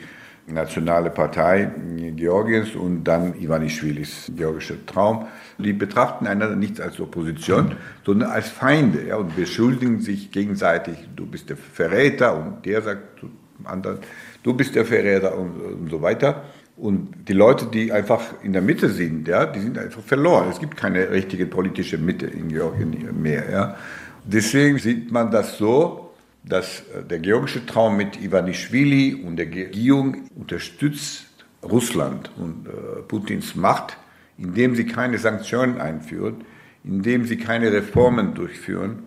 nationale 0.47 1.11
Partei 1.11 1.71
Georgiens 2.17 2.75
und 2.75 3.05
dann 3.05 3.41
Ivanischwilis 3.41 4.33
georgischer 4.37 4.85
Traum, 4.87 5.27
die 5.59 5.73
betrachten 5.73 6.27
einander 6.27 6.57
nicht 6.57 6.81
als 6.81 6.99
Opposition, 6.99 7.77
sondern 8.05 8.31
als 8.31 8.49
Feinde 8.49 9.07
ja, 9.07 9.17
und 9.17 9.37
beschuldigen 9.37 10.01
sich 10.01 10.33
gegenseitig, 10.33 10.97
du 11.15 11.27
bist 11.27 11.49
der 11.49 11.57
Verräter 11.57 12.37
und 12.37 12.67
der 12.67 12.83
sagt 12.83 13.21
zum 13.21 13.31
anderen, 13.65 13.99
du 14.43 14.53
bist 14.55 14.75
der 14.75 14.85
Verräter 14.85 15.39
und, 15.39 15.61
und 15.61 15.91
so 15.91 16.03
weiter. 16.03 16.43
Und 16.77 17.29
die 17.29 17.35
Leute, 17.35 17.67
die 17.67 17.93
einfach 17.93 18.43
in 18.43 18.53
der 18.53 18.63
Mitte 18.63 18.89
sind, 18.89 19.29
ja, 19.29 19.47
die 19.47 19.61
sind 19.61 19.79
einfach 19.79 20.03
verloren. 20.03 20.49
Es 20.51 20.59
gibt 20.59 20.77
keine 20.77 21.11
richtige 21.11 21.47
politische 21.47 21.99
Mitte 21.99 22.27
in 22.27 22.49
Georgien 22.49 23.21
mehr. 23.21 23.51
Ja. 23.51 23.77
Deswegen 24.25 24.79
sieht 24.79 25.13
man 25.13 25.31
das 25.31 25.59
so, 25.59 26.13
dass 26.45 26.81
äh, 26.81 27.03
der 27.09 27.19
georgische 27.19 27.65
Traum 27.67 27.97
mit 27.97 28.21
Ivanischvili 28.21 29.15
und 29.15 29.37
der 29.37 29.47
Regierung 29.47 30.29
unterstützt 30.35 31.27
Russland 31.63 32.31
und 32.37 32.67
äh, 32.67 33.03
Putins 33.07 33.55
Macht, 33.55 33.97
indem 34.39 34.75
sie 34.75 34.87
keine 34.87 35.19
Sanktionen 35.19 35.81
einführen, 35.81 36.45
indem 36.85 37.27
sie 37.27 37.37
keine 37.37 37.73
Reformen 37.73 38.35
durchführen, 38.35 39.05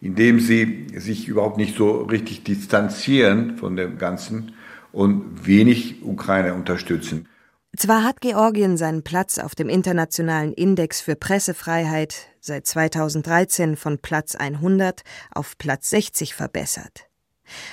indem 0.00 0.38
sie 0.38 0.86
sich 0.94 1.26
überhaupt 1.26 1.56
nicht 1.56 1.76
so 1.76 2.02
richtig 2.02 2.44
distanzieren 2.44 3.56
von 3.56 3.76
dem 3.76 3.98
Ganzen 3.98 4.52
und 4.96 5.46
wenig 5.46 6.02
Ukraine 6.02 6.54
unterstützen. 6.54 7.28
Zwar 7.76 8.02
hat 8.02 8.22
Georgien 8.22 8.78
seinen 8.78 9.04
Platz 9.04 9.38
auf 9.38 9.54
dem 9.54 9.68
internationalen 9.68 10.54
Index 10.54 11.02
für 11.02 11.14
Pressefreiheit 11.14 12.28
seit 12.40 12.66
2013 12.66 13.76
von 13.76 13.98
Platz 13.98 14.34
100 14.34 15.02
auf 15.30 15.58
Platz 15.58 15.90
60 15.90 16.34
verbessert. 16.34 17.08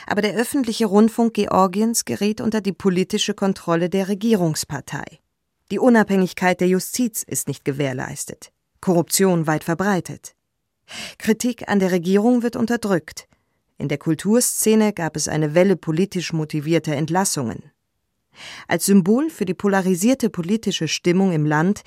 Aber 0.06 0.22
der 0.22 0.36
öffentliche 0.36 0.86
Rundfunk 0.86 1.36
Georgiens 1.36 2.04
gerät 2.04 2.42
unter 2.42 2.60
die 2.60 2.74
politische 2.74 3.34
Kontrolle 3.34 3.90
der 3.90 4.10
Regierungspartei. 4.10 5.20
Die 5.72 5.80
Unabhängigkeit 5.80 6.60
der 6.60 6.68
Justiz 6.68 7.24
ist 7.24 7.48
nicht 7.48 7.64
gewährleistet. 7.64 8.52
Korruption 8.82 9.48
weit 9.48 9.64
verbreitet. 9.64 10.36
Kritik 11.18 11.70
an 11.70 11.80
der 11.80 11.92
Regierung 11.92 12.44
wird 12.44 12.58
unterdrückt. 12.58 13.28
In 13.84 13.90
der 13.90 13.98
Kulturszene 13.98 14.94
gab 14.94 15.18
es 15.18 15.28
eine 15.28 15.56
Welle 15.56 15.76
politisch 15.76 16.32
motivierter 16.32 16.94
Entlassungen. 16.94 17.70
Als 18.70 18.86
Symbol 18.86 19.30
für 19.30 19.44
die 19.44 19.54
polarisierte 19.54 20.30
politische 20.30 20.88
Stimmung 20.88 21.34
im 21.34 21.46
Land 21.46 21.82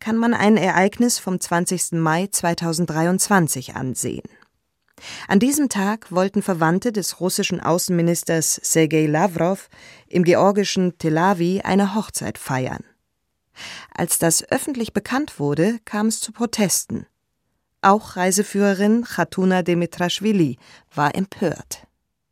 kann 0.00 0.16
man 0.16 0.32
ein 0.32 0.56
Ereignis 0.56 1.18
vom 1.18 1.38
20. 1.38 1.92
Mai 1.92 2.28
2023 2.28 3.76
ansehen. 3.76 4.22
An 5.28 5.40
diesem 5.40 5.68
Tag 5.68 6.10
wollten 6.10 6.40
Verwandte 6.40 6.90
des 6.90 7.20
russischen 7.20 7.60
Außenministers 7.60 8.58
Sergei 8.62 9.04
Lavrov 9.04 9.68
im 10.06 10.24
georgischen 10.24 10.96
Tel 10.96 11.18
Aviv 11.18 11.60
eine 11.64 11.94
Hochzeit 11.94 12.38
feiern. 12.38 12.82
Als 13.94 14.18
das 14.18 14.42
öffentlich 14.50 14.94
bekannt 14.94 15.38
wurde, 15.38 15.80
kam 15.84 16.06
es 16.06 16.18
zu 16.18 16.32
Protesten. 16.32 17.04
Auch 17.84 18.16
Reiseführerin 18.16 19.02
Khatuna 19.02 19.62
Demitraschwili 19.62 20.56
war 20.94 21.16
empört. 21.16 21.80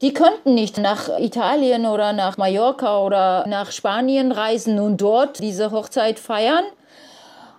Die 0.01 0.15
könnten 0.15 0.55
nicht 0.55 0.79
nach 0.79 1.09
Italien 1.19 1.87
oder 1.87 2.13
nach 2.13 2.39
Mallorca 2.39 3.01
oder 3.05 3.45
nach 3.49 3.73
Spanien 3.73 4.31
reisen 4.31 4.79
und 4.79 5.01
dort 5.01 5.41
diese 5.41 5.73
Hochzeit 5.73 6.21
feiern. 6.21 6.65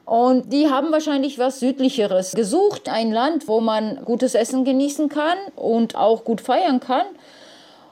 Und 0.05 0.53
die 0.53 0.69
haben 0.69 0.93
wahrscheinlich 0.93 1.37
was 1.37 1.59
Südlicheres 1.59 2.31
gesucht, 2.31 2.87
ein 2.87 3.11
Land, 3.11 3.49
wo 3.49 3.59
man 3.59 4.03
gutes 4.05 4.35
Essen 4.35 4.63
genießen 4.63 5.09
kann 5.09 5.37
und 5.57 5.95
auch 5.97 6.23
gut 6.23 6.39
feiern 6.39 6.79
kann. 6.79 7.05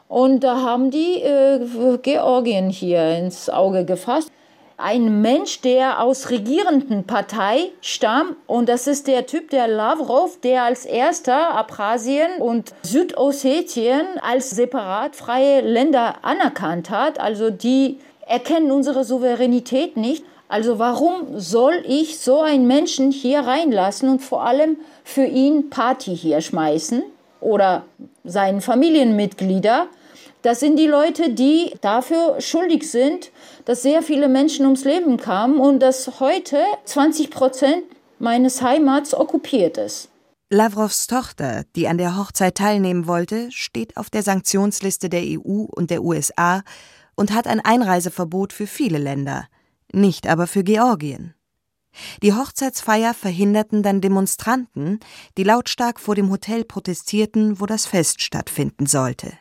Und 0.08 0.46
da 0.46 0.62
haben 0.62 0.92
die 0.92 1.22
äh, 1.22 1.98
Georgien 2.02 2.70
hier 2.70 3.18
ins 3.18 3.50
Auge 3.50 3.84
gefasst 3.84 4.32
ein 4.80 5.22
Mensch, 5.22 5.62
der 5.62 6.02
aus 6.02 6.30
regierenden 6.30 7.06
Partei 7.06 7.72
stammt. 7.82 8.36
Und 8.48 8.70
das 8.70 8.88
ist 8.88 9.08
der 9.08 9.26
Typ, 9.26 9.50
der 9.50 9.68
Lavrov, 9.68 10.40
der 10.42 10.64
als 10.64 10.86
erster 10.86 11.56
Abkhazien 11.56 12.40
und 12.40 12.74
Südossetien 12.84 14.06
als 14.22 14.52
separat 14.52 15.16
freie 15.16 15.62
Länder 15.62 16.16
anerkannt 16.24 16.90
hat. 16.90 17.20
Also 17.20 17.50
die 17.50 18.00
erkennen 18.26 18.72
unsere 18.72 19.04
Souveränität 19.04 19.98
nicht. 19.98 20.24
Also 20.48 20.80
warum 20.80 21.40
soll 21.40 21.84
ich 21.88 22.20
so 22.20 22.42
einen 22.42 22.66
Menschen 22.66 23.12
hier 23.12 23.42
reinlassen 23.42 24.10
und 24.10 24.20
vor 24.20 24.44
allem 24.44 24.78
für 25.04 25.26
ihn 25.26 25.70
Party 25.70 26.16
hier 26.16 26.42
schmeißen 26.42 27.04
oder 27.40 27.84
seinen 28.24 28.62
Familienmitglieder? 28.62 29.88
Das 30.42 30.62
sind 30.62 30.78
die 30.78 30.88
Leute, 30.88 31.32
die 31.32 31.74
dafür 31.82 32.40
schuldig 32.40 32.90
sind, 32.90 33.32
dass 33.66 33.82
sehr 33.82 34.02
viele 34.02 34.30
Menschen 34.30 34.66
ums 34.66 34.86
Leben 34.86 35.18
kamen 35.18 35.60
und 35.60 35.80
dass 35.80 36.22
heute 36.22 36.64
20 36.86 37.30
Prozent 37.30 37.84
meines 38.20 38.62
Heimats 38.62 39.14
okkupiert 39.14 39.78
ist. 39.78 40.10
Lavrovs 40.50 41.08
Tochter, 41.08 41.64
die 41.76 41.88
an 41.88 41.98
der 41.98 42.18
Hochzeit 42.18 42.56
teilnehmen 42.56 43.06
wollte, 43.06 43.52
steht 43.52 43.98
auf 43.98 44.10
der 44.10 44.24
Sanktionsliste 44.24 45.10
der 45.10 45.22
EU 45.24 45.66
und 45.70 45.92
der 45.92 46.04
USA 46.04 46.64
und 47.16 47.34
hat 47.34 47.46
ein 47.46 47.60
Einreiseverbot 47.60 48.54
für 48.54 48.66
viele 48.66 48.98
Länder, 48.98 49.48
nicht 49.92 50.26
aber 50.26 50.48
für 50.48 50.64
Georgien. 50.64 51.36
Die 52.24 52.34
Hochzeitsfeier 52.34 53.14
verhinderten 53.14 53.84
dann 53.84 54.00
Demonstranten, 54.00 55.00
die 55.38 55.44
lautstark 55.44 56.00
vor 56.00 56.16
dem 56.16 56.32
Hotel 56.32 56.64
protestierten, 56.64 57.60
wo 57.60 57.66
das 57.66 57.86
Fest 57.86 58.22
stattfinden 58.22 58.86
sollte. 58.86 59.34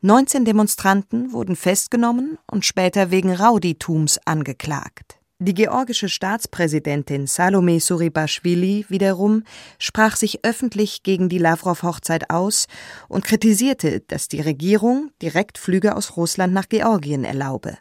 19 0.00 0.44
Demonstranten 0.44 1.32
wurden 1.32 1.56
festgenommen 1.56 2.38
und 2.48 2.64
später 2.64 3.10
wegen 3.10 3.34
Rauditums 3.34 4.20
angeklagt. 4.24 5.18
Die 5.40 5.54
georgische 5.54 6.08
Staatspräsidentin 6.08 7.26
Salome 7.26 7.80
Suribashvili 7.80 8.86
wiederum 8.88 9.42
sprach 9.80 10.14
sich 10.14 10.44
öffentlich 10.44 11.02
gegen 11.02 11.28
die 11.28 11.38
Lavrov-Hochzeit 11.38 12.30
aus 12.30 12.68
und 13.08 13.24
kritisierte, 13.24 14.00
dass 14.06 14.28
die 14.28 14.40
Regierung 14.40 15.10
Direktflüge 15.20 15.96
aus 15.96 16.16
Russland 16.16 16.52
nach 16.52 16.68
Georgien 16.68 17.24
erlaube. 17.24 17.76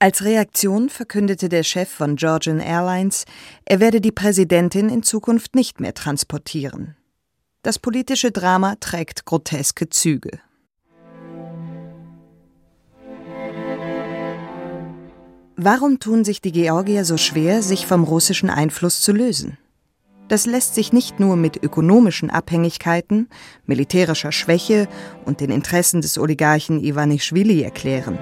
Als 0.00 0.24
Reaktion 0.24 0.88
verkündete 0.88 1.50
der 1.50 1.64
Chef 1.64 1.90
von 1.90 2.16
Georgian 2.16 2.60
Airlines, 2.60 3.26
er 3.66 3.78
werde 3.78 4.00
die 4.00 4.12
Präsidentin 4.12 4.88
in 4.88 5.02
Zukunft 5.02 5.54
nicht 5.54 5.80
mehr 5.80 5.92
transportieren. 5.92 6.96
Das 7.62 7.78
politische 7.78 8.32
Drama 8.32 8.76
trägt 8.80 9.26
groteske 9.26 9.90
Züge. 9.90 10.40
Warum 15.62 16.00
tun 16.00 16.24
sich 16.24 16.40
die 16.40 16.52
Georgier 16.52 17.04
so 17.04 17.18
schwer, 17.18 17.62
sich 17.62 17.84
vom 17.84 18.04
russischen 18.04 18.48
Einfluss 18.48 19.02
zu 19.02 19.12
lösen? 19.12 19.58
Das 20.28 20.46
lässt 20.46 20.74
sich 20.74 20.94
nicht 20.94 21.20
nur 21.20 21.36
mit 21.36 21.62
ökonomischen 21.62 22.30
Abhängigkeiten, 22.30 23.28
militärischer 23.66 24.32
Schwäche 24.32 24.88
und 25.26 25.40
den 25.40 25.50
Interessen 25.50 26.00
des 26.00 26.16
Oligarchen 26.16 26.82
Ivanischvili 26.82 27.62
erklären. 27.62 28.18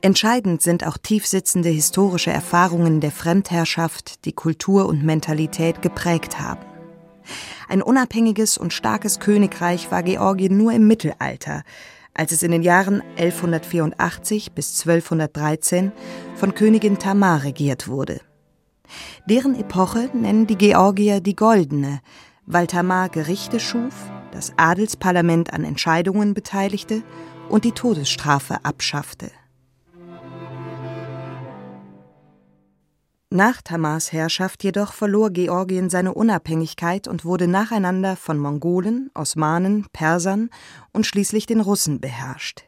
Entscheidend 0.00 0.62
sind 0.62 0.86
auch 0.86 0.96
tiefsitzende 0.96 1.70
historische 1.70 2.30
Erfahrungen 2.30 3.00
der 3.00 3.10
Fremdherrschaft, 3.10 4.24
die 4.26 4.32
Kultur 4.32 4.86
und 4.86 5.02
Mentalität 5.02 5.82
geprägt 5.82 6.38
haben. 6.38 6.64
Ein 7.68 7.82
unabhängiges 7.82 8.58
und 8.58 8.72
starkes 8.72 9.18
Königreich 9.18 9.90
war 9.90 10.04
Georgien 10.04 10.56
nur 10.56 10.70
im 10.70 10.86
Mittelalter, 10.86 11.64
als 12.16 12.32
es 12.32 12.42
in 12.42 12.50
den 12.50 12.62
Jahren 12.62 13.02
1184 13.18 14.52
bis 14.52 14.80
1213 14.80 15.92
von 16.34 16.54
Königin 16.54 16.98
Tamar 16.98 17.44
regiert 17.44 17.88
wurde. 17.88 18.20
Deren 19.28 19.58
Epoche 19.58 20.10
nennen 20.12 20.46
die 20.46 20.56
Georgier 20.56 21.20
die 21.20 21.36
Goldene, 21.36 22.00
weil 22.46 22.66
Tamar 22.66 23.08
Gerichte 23.08 23.60
schuf, 23.60 23.94
das 24.32 24.52
Adelsparlament 24.56 25.52
an 25.52 25.64
Entscheidungen 25.64 26.34
beteiligte 26.34 27.02
und 27.48 27.64
die 27.64 27.72
Todesstrafe 27.72 28.64
abschaffte. 28.64 29.30
Nach 33.36 33.60
Tamars 33.60 34.12
Herrschaft 34.12 34.64
jedoch 34.64 34.94
verlor 34.94 35.28
Georgien 35.28 35.90
seine 35.90 36.14
Unabhängigkeit 36.14 37.06
und 37.06 37.26
wurde 37.26 37.46
nacheinander 37.46 38.16
von 38.16 38.38
Mongolen, 38.38 39.10
Osmanen, 39.12 39.84
Persern 39.92 40.48
und 40.94 41.04
schließlich 41.04 41.44
den 41.44 41.60
Russen 41.60 42.00
beherrscht. 42.00 42.64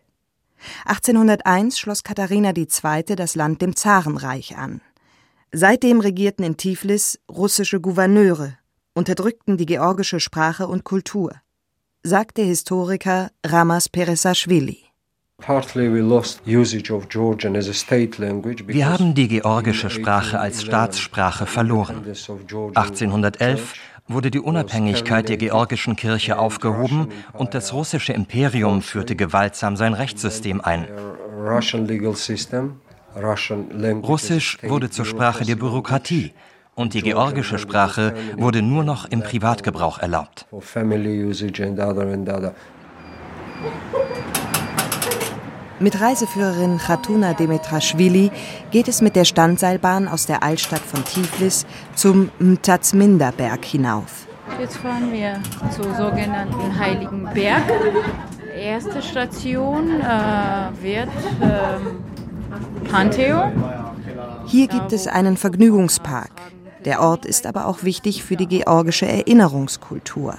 1801 0.84 1.78
schloss 1.78 2.04
Katharina 2.04 2.52
II. 2.54 3.16
das 3.16 3.34
Land 3.34 3.62
dem 3.62 3.76
Zarenreich 3.76 4.58
an. 4.58 4.82
Seitdem 5.52 6.00
regierten 6.00 6.44
in 6.44 6.58
Tiflis 6.58 7.18
russische 7.30 7.80
Gouverneure, 7.80 8.58
unterdrückten 8.92 9.56
die 9.56 9.64
georgische 9.64 10.20
Sprache 10.20 10.68
und 10.68 10.84
Kultur, 10.84 11.32
sagt 12.02 12.36
der 12.36 12.44
Historiker 12.44 13.30
Ramas 13.42 13.88
Peresaschwili. 13.88 14.87
Wir 18.66 18.88
haben 18.88 19.14
die 19.14 19.28
georgische 19.28 19.88
Sprache 19.88 20.40
als 20.40 20.62
Staatssprache 20.62 21.46
verloren. 21.46 22.04
1811 22.04 23.74
wurde 24.08 24.30
die 24.30 24.40
Unabhängigkeit 24.40 25.28
der 25.28 25.36
georgischen 25.36 25.94
Kirche 25.96 26.38
aufgehoben 26.38 27.08
und 27.34 27.54
das 27.54 27.72
russische 27.72 28.12
Imperium 28.12 28.82
führte 28.82 29.14
gewaltsam 29.14 29.76
sein 29.76 29.94
Rechtssystem 29.94 30.60
ein. 30.60 30.86
Russisch 34.02 34.58
wurde 34.62 34.90
zur 34.90 35.04
Sprache 35.04 35.44
der 35.44 35.56
Bürokratie 35.56 36.32
und 36.74 36.94
die 36.94 37.02
georgische 37.02 37.58
Sprache 37.58 38.14
wurde 38.36 38.60
nur 38.60 38.82
noch 38.82 39.04
im 39.06 39.22
Privatgebrauch 39.22 39.98
erlaubt. 39.98 40.46
Mit 45.80 46.00
Reiseführerin 46.00 46.78
Khatuna 46.78 47.34
Demetraschwili 47.34 48.32
geht 48.72 48.88
es 48.88 49.00
mit 49.00 49.14
der 49.14 49.24
Standseilbahn 49.24 50.08
aus 50.08 50.26
der 50.26 50.42
Altstadt 50.42 50.80
von 50.80 51.04
Tiflis 51.04 51.66
zum 51.94 52.30
Mtazminda-Berg 52.40 53.64
hinauf. 53.64 54.26
Jetzt 54.58 54.78
fahren 54.78 55.12
wir 55.12 55.40
zum 55.70 55.94
sogenannten 55.94 56.76
Heiligen 56.76 57.28
Berg. 57.32 57.62
Erste 58.56 59.00
Station 59.02 60.00
äh, 60.00 60.82
wird 60.82 61.08
äh, 61.40 62.88
Pantheon. 62.90 63.52
Hier 64.46 64.66
gibt 64.66 64.92
es 64.92 65.06
einen 65.06 65.36
Vergnügungspark. 65.36 66.32
Der 66.84 67.00
Ort 67.00 67.24
ist 67.24 67.46
aber 67.46 67.66
auch 67.66 67.84
wichtig 67.84 68.24
für 68.24 68.34
die 68.34 68.48
georgische 68.48 69.06
Erinnerungskultur. 69.06 70.38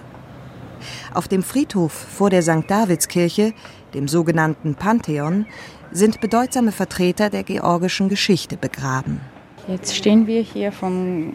Auf 1.14 1.28
dem 1.28 1.44
Friedhof 1.44 1.92
vor 1.92 2.30
der 2.30 2.42
St. 2.42 2.64
Davidskirche 2.68 3.54
dem 3.94 4.08
sogenannten 4.08 4.76
Pantheon, 4.76 5.46
sind 5.92 6.22
bedeutsame 6.22 6.72
Vertreter 6.72 7.30
der 7.30 7.44
georgischen 7.44 8.10
Geschichte 8.10 8.58
begraben. 8.58 9.22
Jetzt 9.68 9.96
stehen 9.96 10.28
wir 10.28 10.42
hier 10.42 10.72
vom 10.72 11.34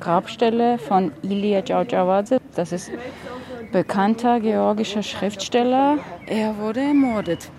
Grabstelle 0.00 0.78
von 0.78 1.12
Ilia 1.22 1.62
Djawdjawadze. 1.62 2.38
Das 2.54 2.72
ist 2.72 2.90
bekannter 3.72 4.40
georgischer 4.40 5.02
Schriftsteller. 5.02 5.98
Er 6.26 6.56
wurde 6.58 6.80
ermordet. 6.80 7.50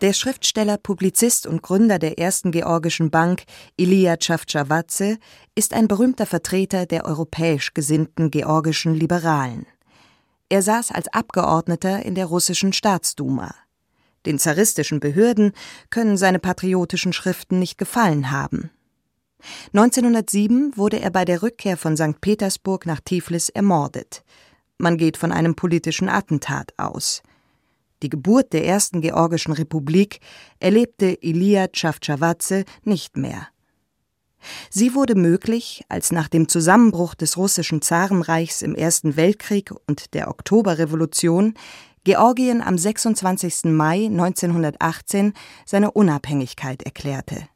Der 0.00 0.12
Schriftsteller, 0.12 0.76
Publizist 0.76 1.46
und 1.46 1.62
Gründer 1.62 1.98
der 1.98 2.20
ersten 2.20 2.52
georgischen 2.52 3.10
Bank, 3.10 3.42
Ilya 3.76 4.16
Chavchavadze, 4.20 5.18
ist 5.56 5.74
ein 5.74 5.88
berühmter 5.88 6.24
Vertreter 6.24 6.86
der 6.86 7.04
europäisch 7.04 7.74
gesinnten 7.74 8.30
georgischen 8.30 8.94
Liberalen. 8.94 9.66
Er 10.48 10.62
saß 10.62 10.92
als 10.92 11.08
Abgeordneter 11.08 12.04
in 12.04 12.14
der 12.14 12.26
russischen 12.26 12.72
Staatsduma. 12.72 13.54
Den 14.26 14.38
zaristischen 14.38 15.00
Behörden 15.00 15.52
können 15.90 16.16
seine 16.16 16.38
patriotischen 16.38 17.12
Schriften 17.12 17.58
nicht 17.58 17.78
gefallen 17.78 18.30
haben. 18.30 18.70
1907 19.72 20.76
wurde 20.76 21.00
er 21.00 21.10
bei 21.10 21.24
der 21.24 21.42
Rückkehr 21.42 21.76
von 21.76 21.96
St. 21.96 22.20
Petersburg 22.20 22.86
nach 22.86 23.00
Tiflis 23.00 23.48
ermordet. 23.48 24.24
Man 24.78 24.96
geht 24.96 25.16
von 25.16 25.32
einem 25.32 25.54
politischen 25.54 26.08
Attentat 26.08 26.72
aus. 26.76 27.22
Die 28.02 28.08
Geburt 28.08 28.52
der 28.52 28.64
ersten 28.64 29.00
Georgischen 29.00 29.52
Republik 29.52 30.20
erlebte 30.60 31.18
Ilia 31.20 31.68
Chavchavadze 31.72 32.64
nicht 32.84 33.16
mehr. 33.16 33.48
Sie 34.70 34.94
wurde 34.94 35.14
möglich, 35.14 35.84
als 35.88 36.12
nach 36.12 36.28
dem 36.28 36.48
Zusammenbruch 36.48 37.14
des 37.14 37.36
russischen 37.36 37.82
Zarenreichs 37.82 38.62
im 38.62 38.74
Ersten 38.74 39.16
Weltkrieg 39.16 39.72
und 39.86 40.14
der 40.14 40.28
Oktoberrevolution 40.28 41.54
Georgien 42.04 42.62
am 42.62 42.78
26. 42.78 43.64
Mai 43.64 44.06
1918 44.06 45.34
seine 45.66 45.90
Unabhängigkeit 45.90 46.82
erklärte. 46.82 47.48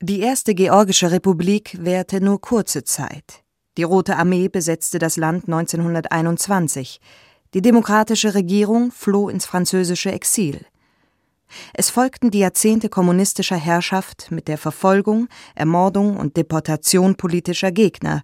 Die 0.00 0.20
erste 0.20 0.54
Georgische 0.54 1.10
Republik 1.10 1.76
währte 1.80 2.20
nur 2.20 2.40
kurze 2.40 2.84
Zeit. 2.84 3.42
Die 3.78 3.84
Rote 3.84 4.16
Armee 4.16 4.48
besetzte 4.48 4.98
das 4.98 5.16
Land 5.16 5.44
1921. 5.44 7.00
Die 7.54 7.62
demokratische 7.62 8.34
Regierung 8.34 8.92
floh 8.92 9.28
ins 9.28 9.46
französische 9.46 10.12
Exil. 10.12 10.60
Es 11.74 11.90
folgten 11.90 12.30
die 12.30 12.40
Jahrzehnte 12.40 12.88
kommunistischer 12.88 13.56
Herrschaft 13.56 14.30
mit 14.30 14.48
der 14.48 14.58
Verfolgung, 14.58 15.28
Ermordung 15.54 16.16
und 16.16 16.36
Deportation 16.36 17.16
politischer 17.16 17.72
Gegner, 17.72 18.22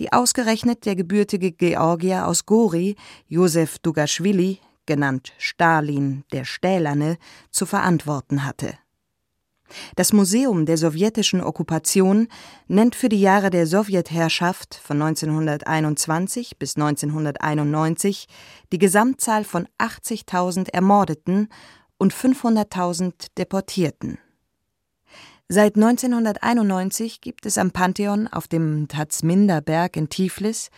die 0.00 0.12
ausgerechnet 0.12 0.86
der 0.86 0.96
gebürtige 0.96 1.52
Georgier 1.52 2.26
aus 2.26 2.46
Gori, 2.46 2.96
Josef 3.26 3.78
Dugaschwili, 3.80 4.60
genannt 4.86 5.32
Stalin 5.38 6.24
der 6.32 6.44
Stählerne, 6.44 7.18
zu 7.50 7.66
verantworten 7.66 8.44
hatte. 8.44 8.74
Das 9.96 10.12
Museum 10.12 10.64
der 10.66 10.78
sowjetischen 10.78 11.42
Okkupation 11.42 12.28
nennt 12.68 12.94
für 12.94 13.08
die 13.08 13.20
Jahre 13.20 13.50
der 13.50 13.66
Sowjetherrschaft 13.66 14.74
von 14.74 15.02
1921 15.02 16.58
bis 16.58 16.76
1991 16.76 18.28
die 18.72 18.78
Gesamtzahl 18.78 19.44
von 19.44 19.68
80.000 19.78 20.70
Ermordeten 20.70 21.48
und 21.98 22.14
500.000 22.14 23.12
Deportierten. 23.36 24.18
Seit 25.48 25.76
1991 25.76 27.20
gibt 27.20 27.46
es 27.46 27.58
am 27.58 27.70
Pantheon 27.70 28.28
auf 28.28 28.48
dem 28.48 28.86
Tazminder 28.88 29.60
Berg 29.60 29.96
in 29.96 30.08
Tiflis 30.08 30.70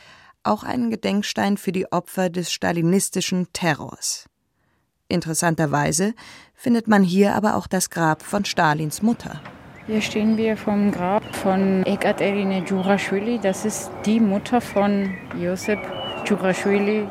auch 0.42 0.62
einen 0.62 0.90
Gedenkstein 0.90 1.56
für 1.56 1.72
die 1.72 1.90
Opfer 1.92 2.30
des 2.30 2.52
stalinistischen 2.52 3.48
Terrors. 3.52 4.26
Interessanterweise 5.08 6.14
findet 6.54 6.86
man 6.86 7.02
hier 7.02 7.34
aber 7.34 7.56
auch 7.56 7.66
das 7.66 7.90
Grab 7.90 8.22
von 8.22 8.44
Stalins 8.44 9.02
Mutter. 9.02 9.40
Hier 9.86 10.00
stehen 10.00 10.36
wir 10.36 10.56
vom 10.56 10.92
Grab 10.92 11.34
von 11.34 11.82
Ekaterine 11.84 12.62
Djuraschwili. 12.62 13.40
Das 13.40 13.64
ist 13.64 13.90
die 14.06 14.20
Mutter 14.20 14.60
von 14.60 15.12
Josep 15.36 15.80
Djuraschwili, 16.24 17.08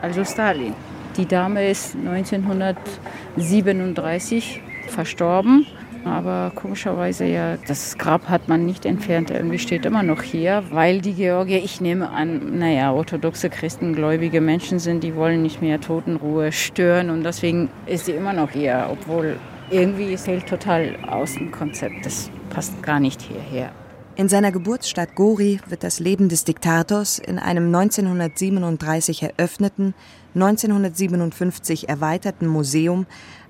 also 0.00 0.24
Stalin. 0.24 0.74
Die 1.16 1.26
Dame 1.26 1.70
ist 1.70 1.96
1937 1.96 4.60
verstorben 4.88 5.66
aber 6.04 6.52
komischerweise 6.54 7.24
ja, 7.24 7.56
das 7.66 7.96
Grab 7.98 8.28
hat 8.28 8.48
man 8.48 8.66
nicht 8.66 8.84
entfernt. 8.84 9.30
Irgendwie 9.30 9.58
steht 9.58 9.86
immer 9.86 10.02
noch 10.02 10.22
hier, 10.22 10.64
weil 10.70 11.00
die 11.00 11.14
Georgier, 11.14 11.62
ich 11.64 11.80
nehme 11.80 12.10
an, 12.10 12.58
naja, 12.58 12.92
orthodoxe 12.92 13.50
christengläubige 13.50 14.40
Menschen 14.40 14.78
sind, 14.78 15.02
die 15.02 15.14
wollen 15.14 15.42
nicht 15.42 15.62
mehr 15.62 15.80
Totenruhe 15.80 16.52
stören 16.52 17.10
und 17.10 17.24
deswegen 17.24 17.70
ist 17.86 18.06
sie 18.06 18.12
immer 18.12 18.32
noch 18.32 18.50
hier, 18.50 18.88
obwohl 18.90 19.36
irgendwie 19.70 20.12
es 20.12 20.26
hält 20.26 20.46
total 20.46 20.96
aus 21.08 21.34
dem 21.34 21.50
Konzept. 21.50 22.04
Das 22.04 22.30
passt 22.50 22.82
gar 22.82 23.00
nicht 23.00 23.22
hierher. 23.22 23.72
In 24.16 24.28
seiner 24.28 24.52
Geburtsstadt 24.52 25.16
Gori 25.16 25.58
wird 25.66 25.82
das 25.82 25.98
Leben 25.98 26.28
des 26.28 26.44
Diktators 26.44 27.18
in 27.18 27.40
einem 27.40 27.74
1937 27.74 29.24
eröffneten, 29.24 29.92
1957 30.36 31.88
erweiterten 31.88 32.46
Museum 32.46 33.06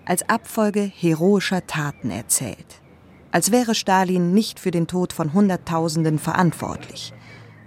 als 0.06 0.26
Abfolge 0.26 0.80
heroischer 0.80 1.66
Taten 1.66 2.10
erzählt. 2.10 2.80
Als 3.30 3.50
wäre 3.50 3.74
Stalin 3.74 4.32
nicht 4.32 4.58
für 4.58 4.70
den 4.70 4.86
Tod 4.86 5.12
von 5.12 5.34
Hunderttausenden 5.34 6.18
verantwortlich. 6.18 7.12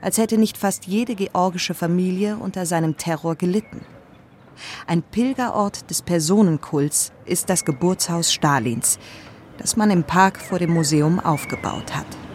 Als 0.01 0.17
hätte 0.17 0.39
nicht 0.39 0.57
fast 0.57 0.87
jede 0.87 1.13
georgische 1.13 1.75
Familie 1.75 2.37
unter 2.37 2.65
seinem 2.65 2.97
Terror 2.97 3.35
gelitten. 3.35 3.81
Ein 4.87 5.03
Pilgerort 5.03 5.87
des 5.91 6.01
Personenkults 6.01 7.11
ist 7.25 7.51
das 7.51 7.63
Geburtshaus 7.63 8.33
Stalins, 8.33 8.97
das 9.59 9.75
man 9.75 9.91
im 9.91 10.03
Park 10.03 10.39
vor 10.39 10.57
dem 10.57 10.73
Museum 10.73 11.19
aufgebaut 11.19 11.95
hat. 11.95 12.26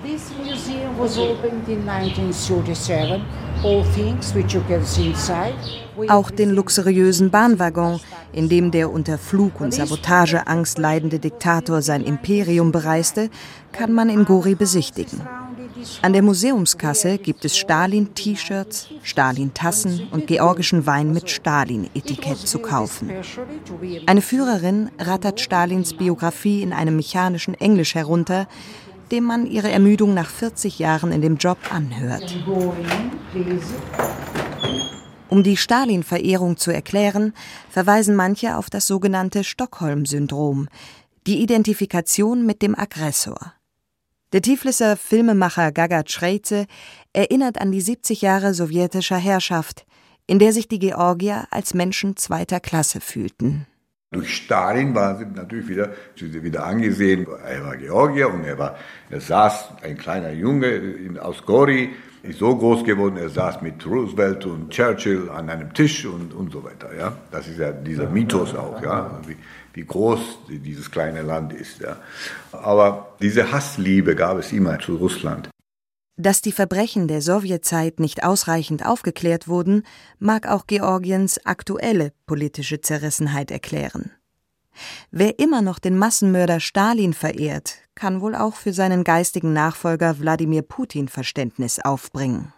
Auch 6.08 6.30
den 6.30 6.50
luxuriösen 6.50 7.30
Bahnwaggon, 7.30 8.00
in 8.32 8.48
dem 8.48 8.70
der 8.70 8.90
unter 8.90 9.18
Flug- 9.18 9.60
und 9.60 9.74
Sabotageangst 9.74 10.78
leidende 10.78 11.18
Diktator 11.18 11.82
sein 11.82 12.02
Imperium 12.02 12.72
bereiste, 12.72 13.30
kann 13.72 13.92
man 13.92 14.08
in 14.08 14.24
Gori 14.24 14.54
besichtigen. 14.54 15.20
An 16.02 16.12
der 16.12 16.22
Museumskasse 16.22 17.18
gibt 17.18 17.44
es 17.44 17.56
Stalin-T-Shirts, 17.56 18.88
Stalin-Tassen 19.02 20.08
und 20.10 20.26
georgischen 20.26 20.86
Wein 20.86 21.12
mit 21.12 21.30
Stalin-Etikett 21.30 22.38
zu 22.38 22.58
kaufen. 22.58 23.10
Eine 24.06 24.22
Führerin 24.22 24.90
rattert 24.98 25.40
Stalins 25.40 25.94
Biografie 25.94 26.62
in 26.62 26.72
einem 26.72 26.96
mechanischen 26.96 27.54
Englisch 27.54 27.94
herunter, 27.94 28.46
dem 29.12 29.24
man 29.24 29.46
ihre 29.46 29.70
Ermüdung 29.70 30.14
nach 30.14 30.30
40 30.30 30.78
Jahren 30.78 31.12
in 31.12 31.20
dem 31.20 31.36
Job 31.36 31.58
anhört. 31.70 32.34
Um 35.28 35.42
die 35.42 35.56
Stalin-Verehrung 35.56 36.56
zu 36.56 36.70
erklären, 36.70 37.34
verweisen 37.70 38.16
manche 38.16 38.56
auf 38.56 38.70
das 38.70 38.86
sogenannte 38.86 39.44
Stockholm-Syndrom, 39.44 40.68
die 41.26 41.42
Identifikation 41.42 42.44
mit 42.44 42.62
dem 42.62 42.76
Aggressor. 42.76 43.52
Der 44.32 44.40
Tiflisser 44.40 44.96
Filmemacher 44.96 45.72
Gaga 45.72 46.02
Schreze 46.06 46.66
erinnert 47.12 47.60
an 47.60 47.70
die 47.70 47.82
70 47.82 48.22
Jahre 48.22 48.54
sowjetischer 48.54 49.18
Herrschaft, 49.18 49.84
in 50.26 50.38
der 50.38 50.54
sich 50.54 50.68
die 50.68 50.78
Georgier 50.78 51.46
als 51.50 51.74
Menschen 51.74 52.16
zweiter 52.16 52.60
Klasse 52.60 53.00
fühlten. 53.00 53.66
Durch 54.12 54.36
Stalin 54.36 54.94
war 54.94 55.16
sie 55.16 55.24
natürlich 55.24 55.68
wieder, 55.68 55.90
wieder 56.16 56.66
angesehen. 56.66 57.26
Er 57.46 57.64
war 57.64 57.76
Georgier 57.76 58.32
und 58.32 58.44
er 58.44 58.58
war, 58.58 58.76
er 59.10 59.20
saß 59.20 59.70
ein 59.82 59.96
kleiner 59.96 60.30
Junge 60.32 60.68
in, 60.68 61.18
aus 61.18 61.44
Gori 61.44 61.90
ist 62.22 62.38
so 62.38 62.56
groß 62.56 62.84
geworden, 62.84 63.16
er 63.16 63.28
saß 63.28 63.62
mit 63.62 63.84
Roosevelt 63.84 64.46
und 64.46 64.70
Churchill 64.70 65.28
an 65.28 65.50
einem 65.50 65.74
Tisch 65.74 66.06
und, 66.06 66.32
und 66.32 66.52
so 66.52 66.62
weiter. 66.62 66.94
Ja? 66.96 67.16
Das 67.30 67.48
ist 67.48 67.58
ja 67.58 67.72
dieser 67.72 68.08
Mythos 68.08 68.54
auch, 68.54 68.80
ja? 68.80 69.18
wie, 69.26 69.36
wie 69.74 69.84
groß 69.84 70.38
dieses 70.48 70.90
kleine 70.90 71.22
Land 71.22 71.52
ist. 71.52 71.80
Ja? 71.80 71.96
Aber 72.52 73.14
diese 73.20 73.50
Hassliebe 73.50 74.14
gab 74.14 74.38
es 74.38 74.52
immer 74.52 74.78
zu 74.78 74.96
Russland. 74.96 75.51
Dass 76.22 76.40
die 76.40 76.52
Verbrechen 76.52 77.08
der 77.08 77.20
Sowjetzeit 77.20 77.98
nicht 77.98 78.22
ausreichend 78.22 78.86
aufgeklärt 78.86 79.48
wurden, 79.48 79.82
mag 80.20 80.46
auch 80.46 80.68
Georgiens 80.68 81.44
aktuelle 81.44 82.12
politische 82.26 82.80
Zerrissenheit 82.80 83.50
erklären. 83.50 84.12
Wer 85.10 85.40
immer 85.40 85.62
noch 85.62 85.80
den 85.80 85.98
Massenmörder 85.98 86.60
Stalin 86.60 87.12
verehrt, 87.12 87.78
kann 87.96 88.20
wohl 88.20 88.36
auch 88.36 88.54
für 88.54 88.72
seinen 88.72 89.02
geistigen 89.02 89.52
Nachfolger 89.52 90.20
Wladimir 90.20 90.62
Putin 90.62 91.08
Verständnis 91.08 91.80
aufbringen. 91.80 92.52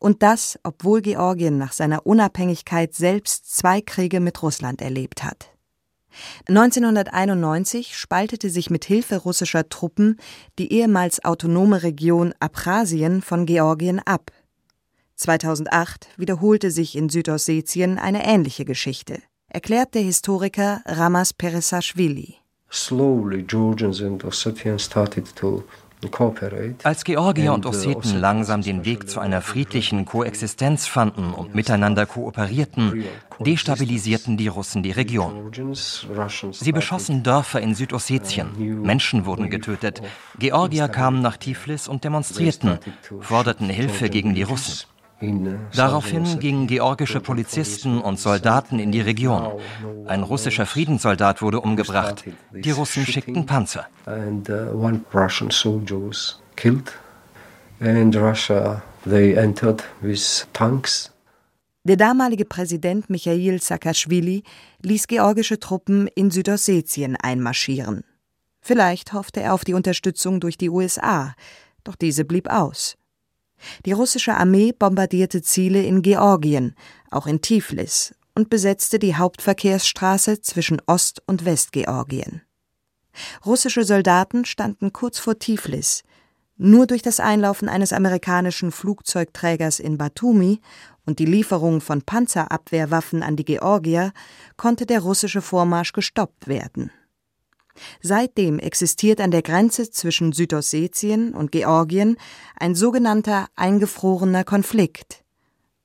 Und 0.00 0.24
das, 0.24 0.58
obwohl 0.64 1.00
Georgien 1.00 1.58
nach 1.58 1.72
seiner 1.72 2.04
Unabhängigkeit 2.04 2.92
selbst 2.92 3.56
zwei 3.56 3.82
Kriege 3.82 4.18
mit 4.18 4.42
Russland 4.42 4.82
erlebt 4.82 5.22
hat. 5.22 5.53
1991 6.48 7.96
spaltete 7.96 8.50
sich 8.50 8.70
mit 8.70 8.84
Hilfe 8.84 9.16
russischer 9.16 9.68
Truppen 9.68 10.18
die 10.58 10.72
ehemals 10.72 11.24
autonome 11.24 11.82
Region 11.82 12.34
Abchasien 12.40 13.22
von 13.22 13.46
Georgien 13.46 14.00
ab. 14.00 14.30
2008 15.16 16.08
wiederholte 16.16 16.70
sich 16.70 16.96
in 16.96 17.08
Südossetien 17.08 17.98
eine 17.98 18.26
ähnliche 18.26 18.64
Geschichte 18.64 19.22
erklärt 19.54 19.94
der 19.94 20.02
Historiker 20.02 20.82
Ramas 20.84 21.32
Peresashvili. 21.32 22.36
Slowly 22.72 23.44
Georgians 23.44 24.02
and 24.02 24.24
Ossetians 24.24 24.84
started 24.84 25.34
to 25.36 25.62
Als 26.82 27.04
Georgier 27.04 27.52
und 27.52 27.66
Osseten 27.66 28.20
langsam 28.20 28.62
den 28.62 28.84
Weg 28.84 29.08
zu 29.08 29.20
einer 29.20 29.40
friedlichen 29.40 30.04
Koexistenz 30.04 30.86
fanden 30.86 31.32
und 31.32 31.54
miteinander 31.54 32.06
kooperierten, 32.06 33.04
destabilisierten 33.40 34.36
die 34.36 34.48
Russen 34.48 34.82
die 34.82 34.92
Region. 34.92 35.50
Sie 36.52 36.72
beschossen 36.72 37.22
Dörfer 37.22 37.60
in 37.60 37.74
Südossetien, 37.74 38.82
Menschen 38.82 39.26
wurden 39.26 39.50
getötet, 39.50 40.02
Georgier 40.38 40.88
kamen 40.88 41.22
nach 41.22 41.36
Tiflis 41.36 41.88
und 41.88 42.04
demonstrierten, 42.04 42.78
forderten 43.20 43.68
Hilfe 43.68 44.08
gegen 44.08 44.34
die 44.34 44.42
Russen. 44.42 44.86
Daraufhin 45.74 46.38
gingen 46.38 46.66
georgische 46.66 47.20
Polizisten 47.20 48.00
und 48.00 48.18
Soldaten 48.18 48.78
in 48.78 48.92
die 48.92 49.00
Region. 49.00 49.60
Ein 50.06 50.22
russischer 50.22 50.66
Friedenssoldat 50.66 51.42
wurde 51.42 51.60
umgebracht. 51.60 52.24
Die 52.52 52.70
Russen 52.70 53.06
schickten 53.06 53.46
Panzer. 53.46 53.86
Der 61.86 61.96
damalige 61.96 62.44
Präsident 62.46 63.10
Michail 63.10 63.60
Saakashvili 63.60 64.42
ließ 64.80 65.06
georgische 65.06 65.60
Truppen 65.60 66.06
in 66.08 66.30
Südossetien 66.30 67.16
einmarschieren. 67.16 68.04
Vielleicht 68.62 69.12
hoffte 69.12 69.42
er 69.42 69.52
auf 69.52 69.64
die 69.64 69.74
Unterstützung 69.74 70.40
durch 70.40 70.56
die 70.56 70.70
USA, 70.70 71.34
doch 71.84 71.96
diese 71.96 72.24
blieb 72.24 72.48
aus. 72.48 72.96
Die 73.86 73.92
russische 73.92 74.34
Armee 74.34 74.72
bombardierte 74.72 75.42
Ziele 75.42 75.82
in 75.82 76.02
Georgien, 76.02 76.74
auch 77.10 77.26
in 77.26 77.40
Tiflis, 77.40 78.14
und 78.34 78.50
besetzte 78.50 78.98
die 78.98 79.16
Hauptverkehrsstraße 79.16 80.40
zwischen 80.40 80.82
Ost- 80.86 81.22
und 81.26 81.44
Westgeorgien. 81.44 82.42
Russische 83.44 83.84
Soldaten 83.84 84.44
standen 84.44 84.92
kurz 84.92 85.18
vor 85.18 85.38
Tiflis. 85.38 86.02
Nur 86.56 86.86
durch 86.86 87.02
das 87.02 87.20
Einlaufen 87.20 87.68
eines 87.68 87.92
amerikanischen 87.92 88.70
Flugzeugträgers 88.70 89.80
in 89.80 89.98
Batumi 89.98 90.60
und 91.04 91.18
die 91.18 91.26
Lieferung 91.26 91.80
von 91.80 92.02
Panzerabwehrwaffen 92.02 93.22
an 93.22 93.36
die 93.36 93.44
Georgier 93.44 94.12
konnte 94.56 94.86
der 94.86 95.00
russische 95.00 95.42
Vormarsch 95.42 95.92
gestoppt 95.92 96.46
werden. 96.46 96.90
Seitdem 98.00 98.58
existiert 98.58 99.20
an 99.20 99.30
der 99.30 99.42
Grenze 99.42 99.90
zwischen 99.90 100.32
Südossetien 100.32 101.34
und 101.34 101.52
Georgien 101.52 102.16
ein 102.56 102.74
sogenannter 102.74 103.46
eingefrorener 103.56 104.44
Konflikt. 104.44 105.24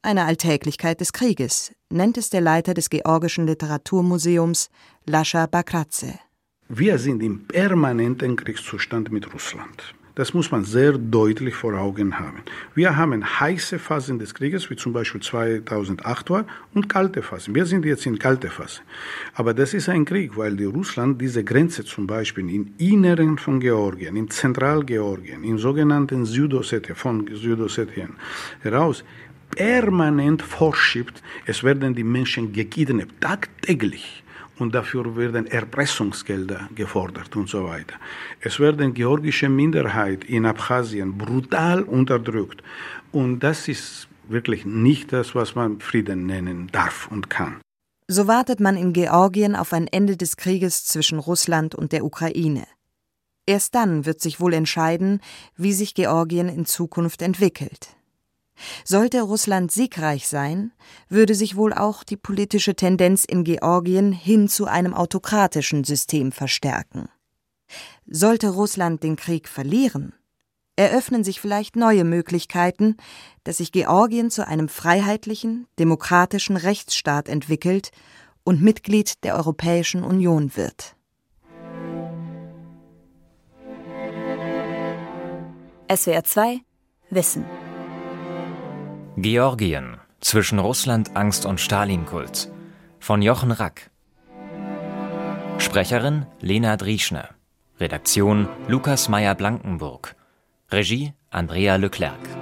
Eine 0.02 0.26
Alltäglichkeit 0.26 1.02
des 1.02 1.12
Krieges, 1.12 1.74
nennt 1.90 2.18
es 2.18 2.30
der 2.30 2.42
Leiter 2.42 2.74
des 2.74 2.90
Georgischen 2.90 3.48
Literaturmuseums, 3.48 4.70
Lascha 5.06 5.46
Bakratze. 5.46 6.20
Wir 6.70 7.00
sind 7.00 7.22
im 7.24 7.48
permanenten 7.48 8.36
Kriegszustand 8.36 9.12
mit 9.12 9.34
Russland. 9.34 9.96
Das 10.20 10.34
muss 10.34 10.52
man 10.52 10.66
sehr 10.66 10.98
deutlich 10.98 11.56
vor 11.56 11.76
Augen 11.76 12.20
haben. 12.20 12.40
Wir 12.76 12.98
haben 12.98 13.24
heiße 13.40 13.80
Phasen 13.80 14.20
des 14.20 14.34
Krieges, 14.34 14.70
wie 14.70 14.76
zum 14.76 14.92
Beispiel 14.92 15.22
2008 15.22 16.30
war, 16.30 16.46
und 16.74 16.90
kalte 16.90 17.22
Phasen. 17.22 17.56
Wir 17.56 17.66
sind 17.66 17.86
jetzt 17.86 18.06
in 18.06 18.20
kalte 18.20 18.50
Phase. 18.50 18.82
Aber 19.34 19.54
das 19.54 19.74
ist 19.74 19.88
ein 19.88 20.04
Krieg, 20.04 20.36
weil 20.36 20.58
die 20.58 20.66
Russland 20.66 21.22
diese 21.22 21.46
Grenze 21.46 21.86
zum 21.86 22.06
Beispiel 22.06 22.50
im 22.54 22.74
Inneren 22.80 23.38
von 23.38 23.62
Georgien, 23.62 24.18
im 24.18 24.30
Zentralgeorgien, 24.30 25.42
im 25.46 25.58
sogenannten 25.58 26.26
Südossetien, 26.26 26.98
von 26.98 27.26
Südossetien 27.34 28.18
heraus, 28.60 29.06
permanent 29.52 30.42
vorschiebt. 30.42 31.24
Es 31.46 31.64
werden 31.64 31.96
die 31.96 32.04
Menschen 32.04 32.52
gekidnappt, 32.52 33.22
tagtäglich 33.22 34.22
und 34.60 34.76
dafür 34.76 35.16
werden 35.16 35.48
Erpressungsgelder 35.48 36.70
gefordert 36.76 37.36
und 37.36 37.50
so 37.50 37.66
weiter. 37.66 37.96
Es 38.42 38.60
werden 38.60 38.94
georgische 38.94 39.50
Minderheit 39.50 40.24
in 40.24 40.46
Abchasien 40.46 41.18
brutal 41.18 41.84
unterdrückt 41.84 42.62
und 43.12 43.40
das 43.40 43.68
ist 43.68 44.08
wirklich 44.28 44.66
nicht 44.66 45.12
das, 45.12 45.36
was 45.36 45.56
man 45.56 45.80
Frieden 45.80 46.26
nennen 46.26 46.70
darf 46.72 47.10
und 47.12 47.30
kann. 47.30 47.62
So 48.08 48.28
wartet 48.28 48.60
man 48.60 48.76
in 48.76 48.94
Georgien 48.94 49.56
auf 49.56 49.74
ein 49.74 49.88
Ende 49.88 50.18
des 50.18 50.36
Krieges 50.36 50.86
zwischen 50.86 51.20
Russland 51.20 51.76
und 51.76 51.92
der 51.92 52.04
Ukraine. 52.04 52.66
Erst 53.46 53.76
dann 53.76 54.06
wird 54.06 54.22
sich 54.22 54.40
wohl 54.40 54.54
entscheiden, 54.54 55.22
wie 55.56 55.74
sich 55.74 55.96
Georgien 55.96 56.50
in 56.50 56.66
Zukunft 56.66 57.22
entwickelt. 57.22 57.90
Sollte 58.84 59.22
Russland 59.22 59.72
siegreich 59.72 60.28
sein, 60.28 60.72
würde 61.08 61.36
sich 61.36 61.56
wohl 61.56 61.74
auch 61.74 62.04
die 62.04 62.18
politische 62.18 62.76
Tendenz 62.76 63.26
in 63.26 63.44
Georgien 63.44 64.12
hin 64.12 64.48
zu 64.48 64.66
einem 64.66 64.94
autokratischen 64.94 65.84
System 65.84 66.32
verstärken. 66.32 67.10
Sollte 68.08 68.50
Russland 68.50 69.04
den 69.04 69.16
Krieg 69.16 69.48
verlieren, 69.48 70.14
eröffnen 70.76 71.24
sich 71.24 71.42
vielleicht 71.42 71.76
neue 71.76 72.04
Möglichkeiten, 72.06 72.96
dass 73.44 73.58
sich 73.58 73.72
Georgien 73.72 74.32
zu 74.32 74.48
einem 74.48 74.70
freiheitlichen, 74.70 75.68
demokratischen 75.78 76.56
Rechtsstaat 76.56 77.28
entwickelt 77.28 77.92
und 78.44 78.62
Mitglied 78.62 79.24
der 79.24 79.36
Europäischen 79.36 80.04
Union 80.04 80.56
wird. 80.56 80.96
SWR 85.92 86.24
2 86.24 86.62
Wissen 87.10 87.46
Georgien 89.22 89.98
zwischen 90.22 90.60
Russland, 90.60 91.18
Angst 91.18 91.46
und 91.46 91.60
Stalinkult 91.60 92.50
von 93.00 93.22
Jochen 93.22 93.52
Rack. 93.52 93.92
Sprecherin 95.58 96.26
Lena 96.40 96.78
Drieschner. 96.78 97.28
Redaktion 97.82 98.48
Lukas 98.70 99.10
Meyer-Blankenburg. 99.10 100.16
Regie 100.72 101.14
Andrea 101.32 101.76
Leclerc. 101.76 102.39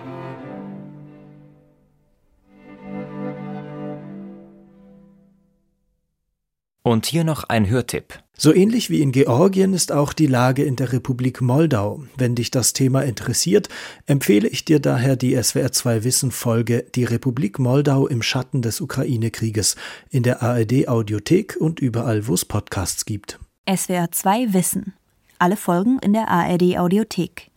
Und 6.88 7.06
hier 7.06 7.26
noch 7.26 7.43
ein 7.43 7.67
Hörtipp. 7.67 8.23
So 8.38 8.54
ähnlich 8.54 8.89
wie 8.89 9.02
in 9.02 9.12
Georgien 9.12 9.73
ist 9.73 9.91
auch 9.91 10.13
die 10.13 10.26
Lage 10.26 10.63
in 10.63 10.78
der 10.78 10.93
Republik 10.93 11.41
Moldau. 11.41 12.06
Wenn 12.15 12.34
dich 12.34 12.50
das 12.50 12.71
Thema 12.71 13.02
interessiert, 13.02 13.67
empfehle 14.06 14.47
ich 14.47 14.63
dir 14.63 14.80
daher 14.80 15.17
die 15.17 15.36
SWR 15.36 15.73
2 15.73 16.06
Wissen 16.06 16.32
Folge 16.32 16.86
Die 16.95 17.04
Republik 17.04 17.60
Moldau 17.60 18.08
im 18.08 18.21
Schatten 18.21 18.62
des 18.62 18.80
Ukraine-Krieges 18.80 19.76
in 20.12 20.23
der 20.23 20.41
ARD 20.41 20.88
Audiothek 20.88 21.58
und 21.60 21.82
überall, 21.82 22.26
wo 22.28 22.36
es 22.36 22.45
Podcasts 22.45 23.04
gibt. 23.04 23.38
SWR 23.69 24.10
2 24.10 24.54
Wissen. 24.54 24.93
Alle 25.39 25.58
Folgen 25.58 26.00
in 26.00 26.13
der 26.13 26.30
ARD 26.30 26.78
Audiothek. 26.78 27.52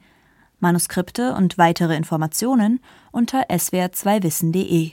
Manuskripte 0.59 1.35
und 1.35 1.57
weitere 1.57 1.95
Informationen 1.95 2.81
unter 3.13 3.49
swr2wissen.de. 3.49 4.91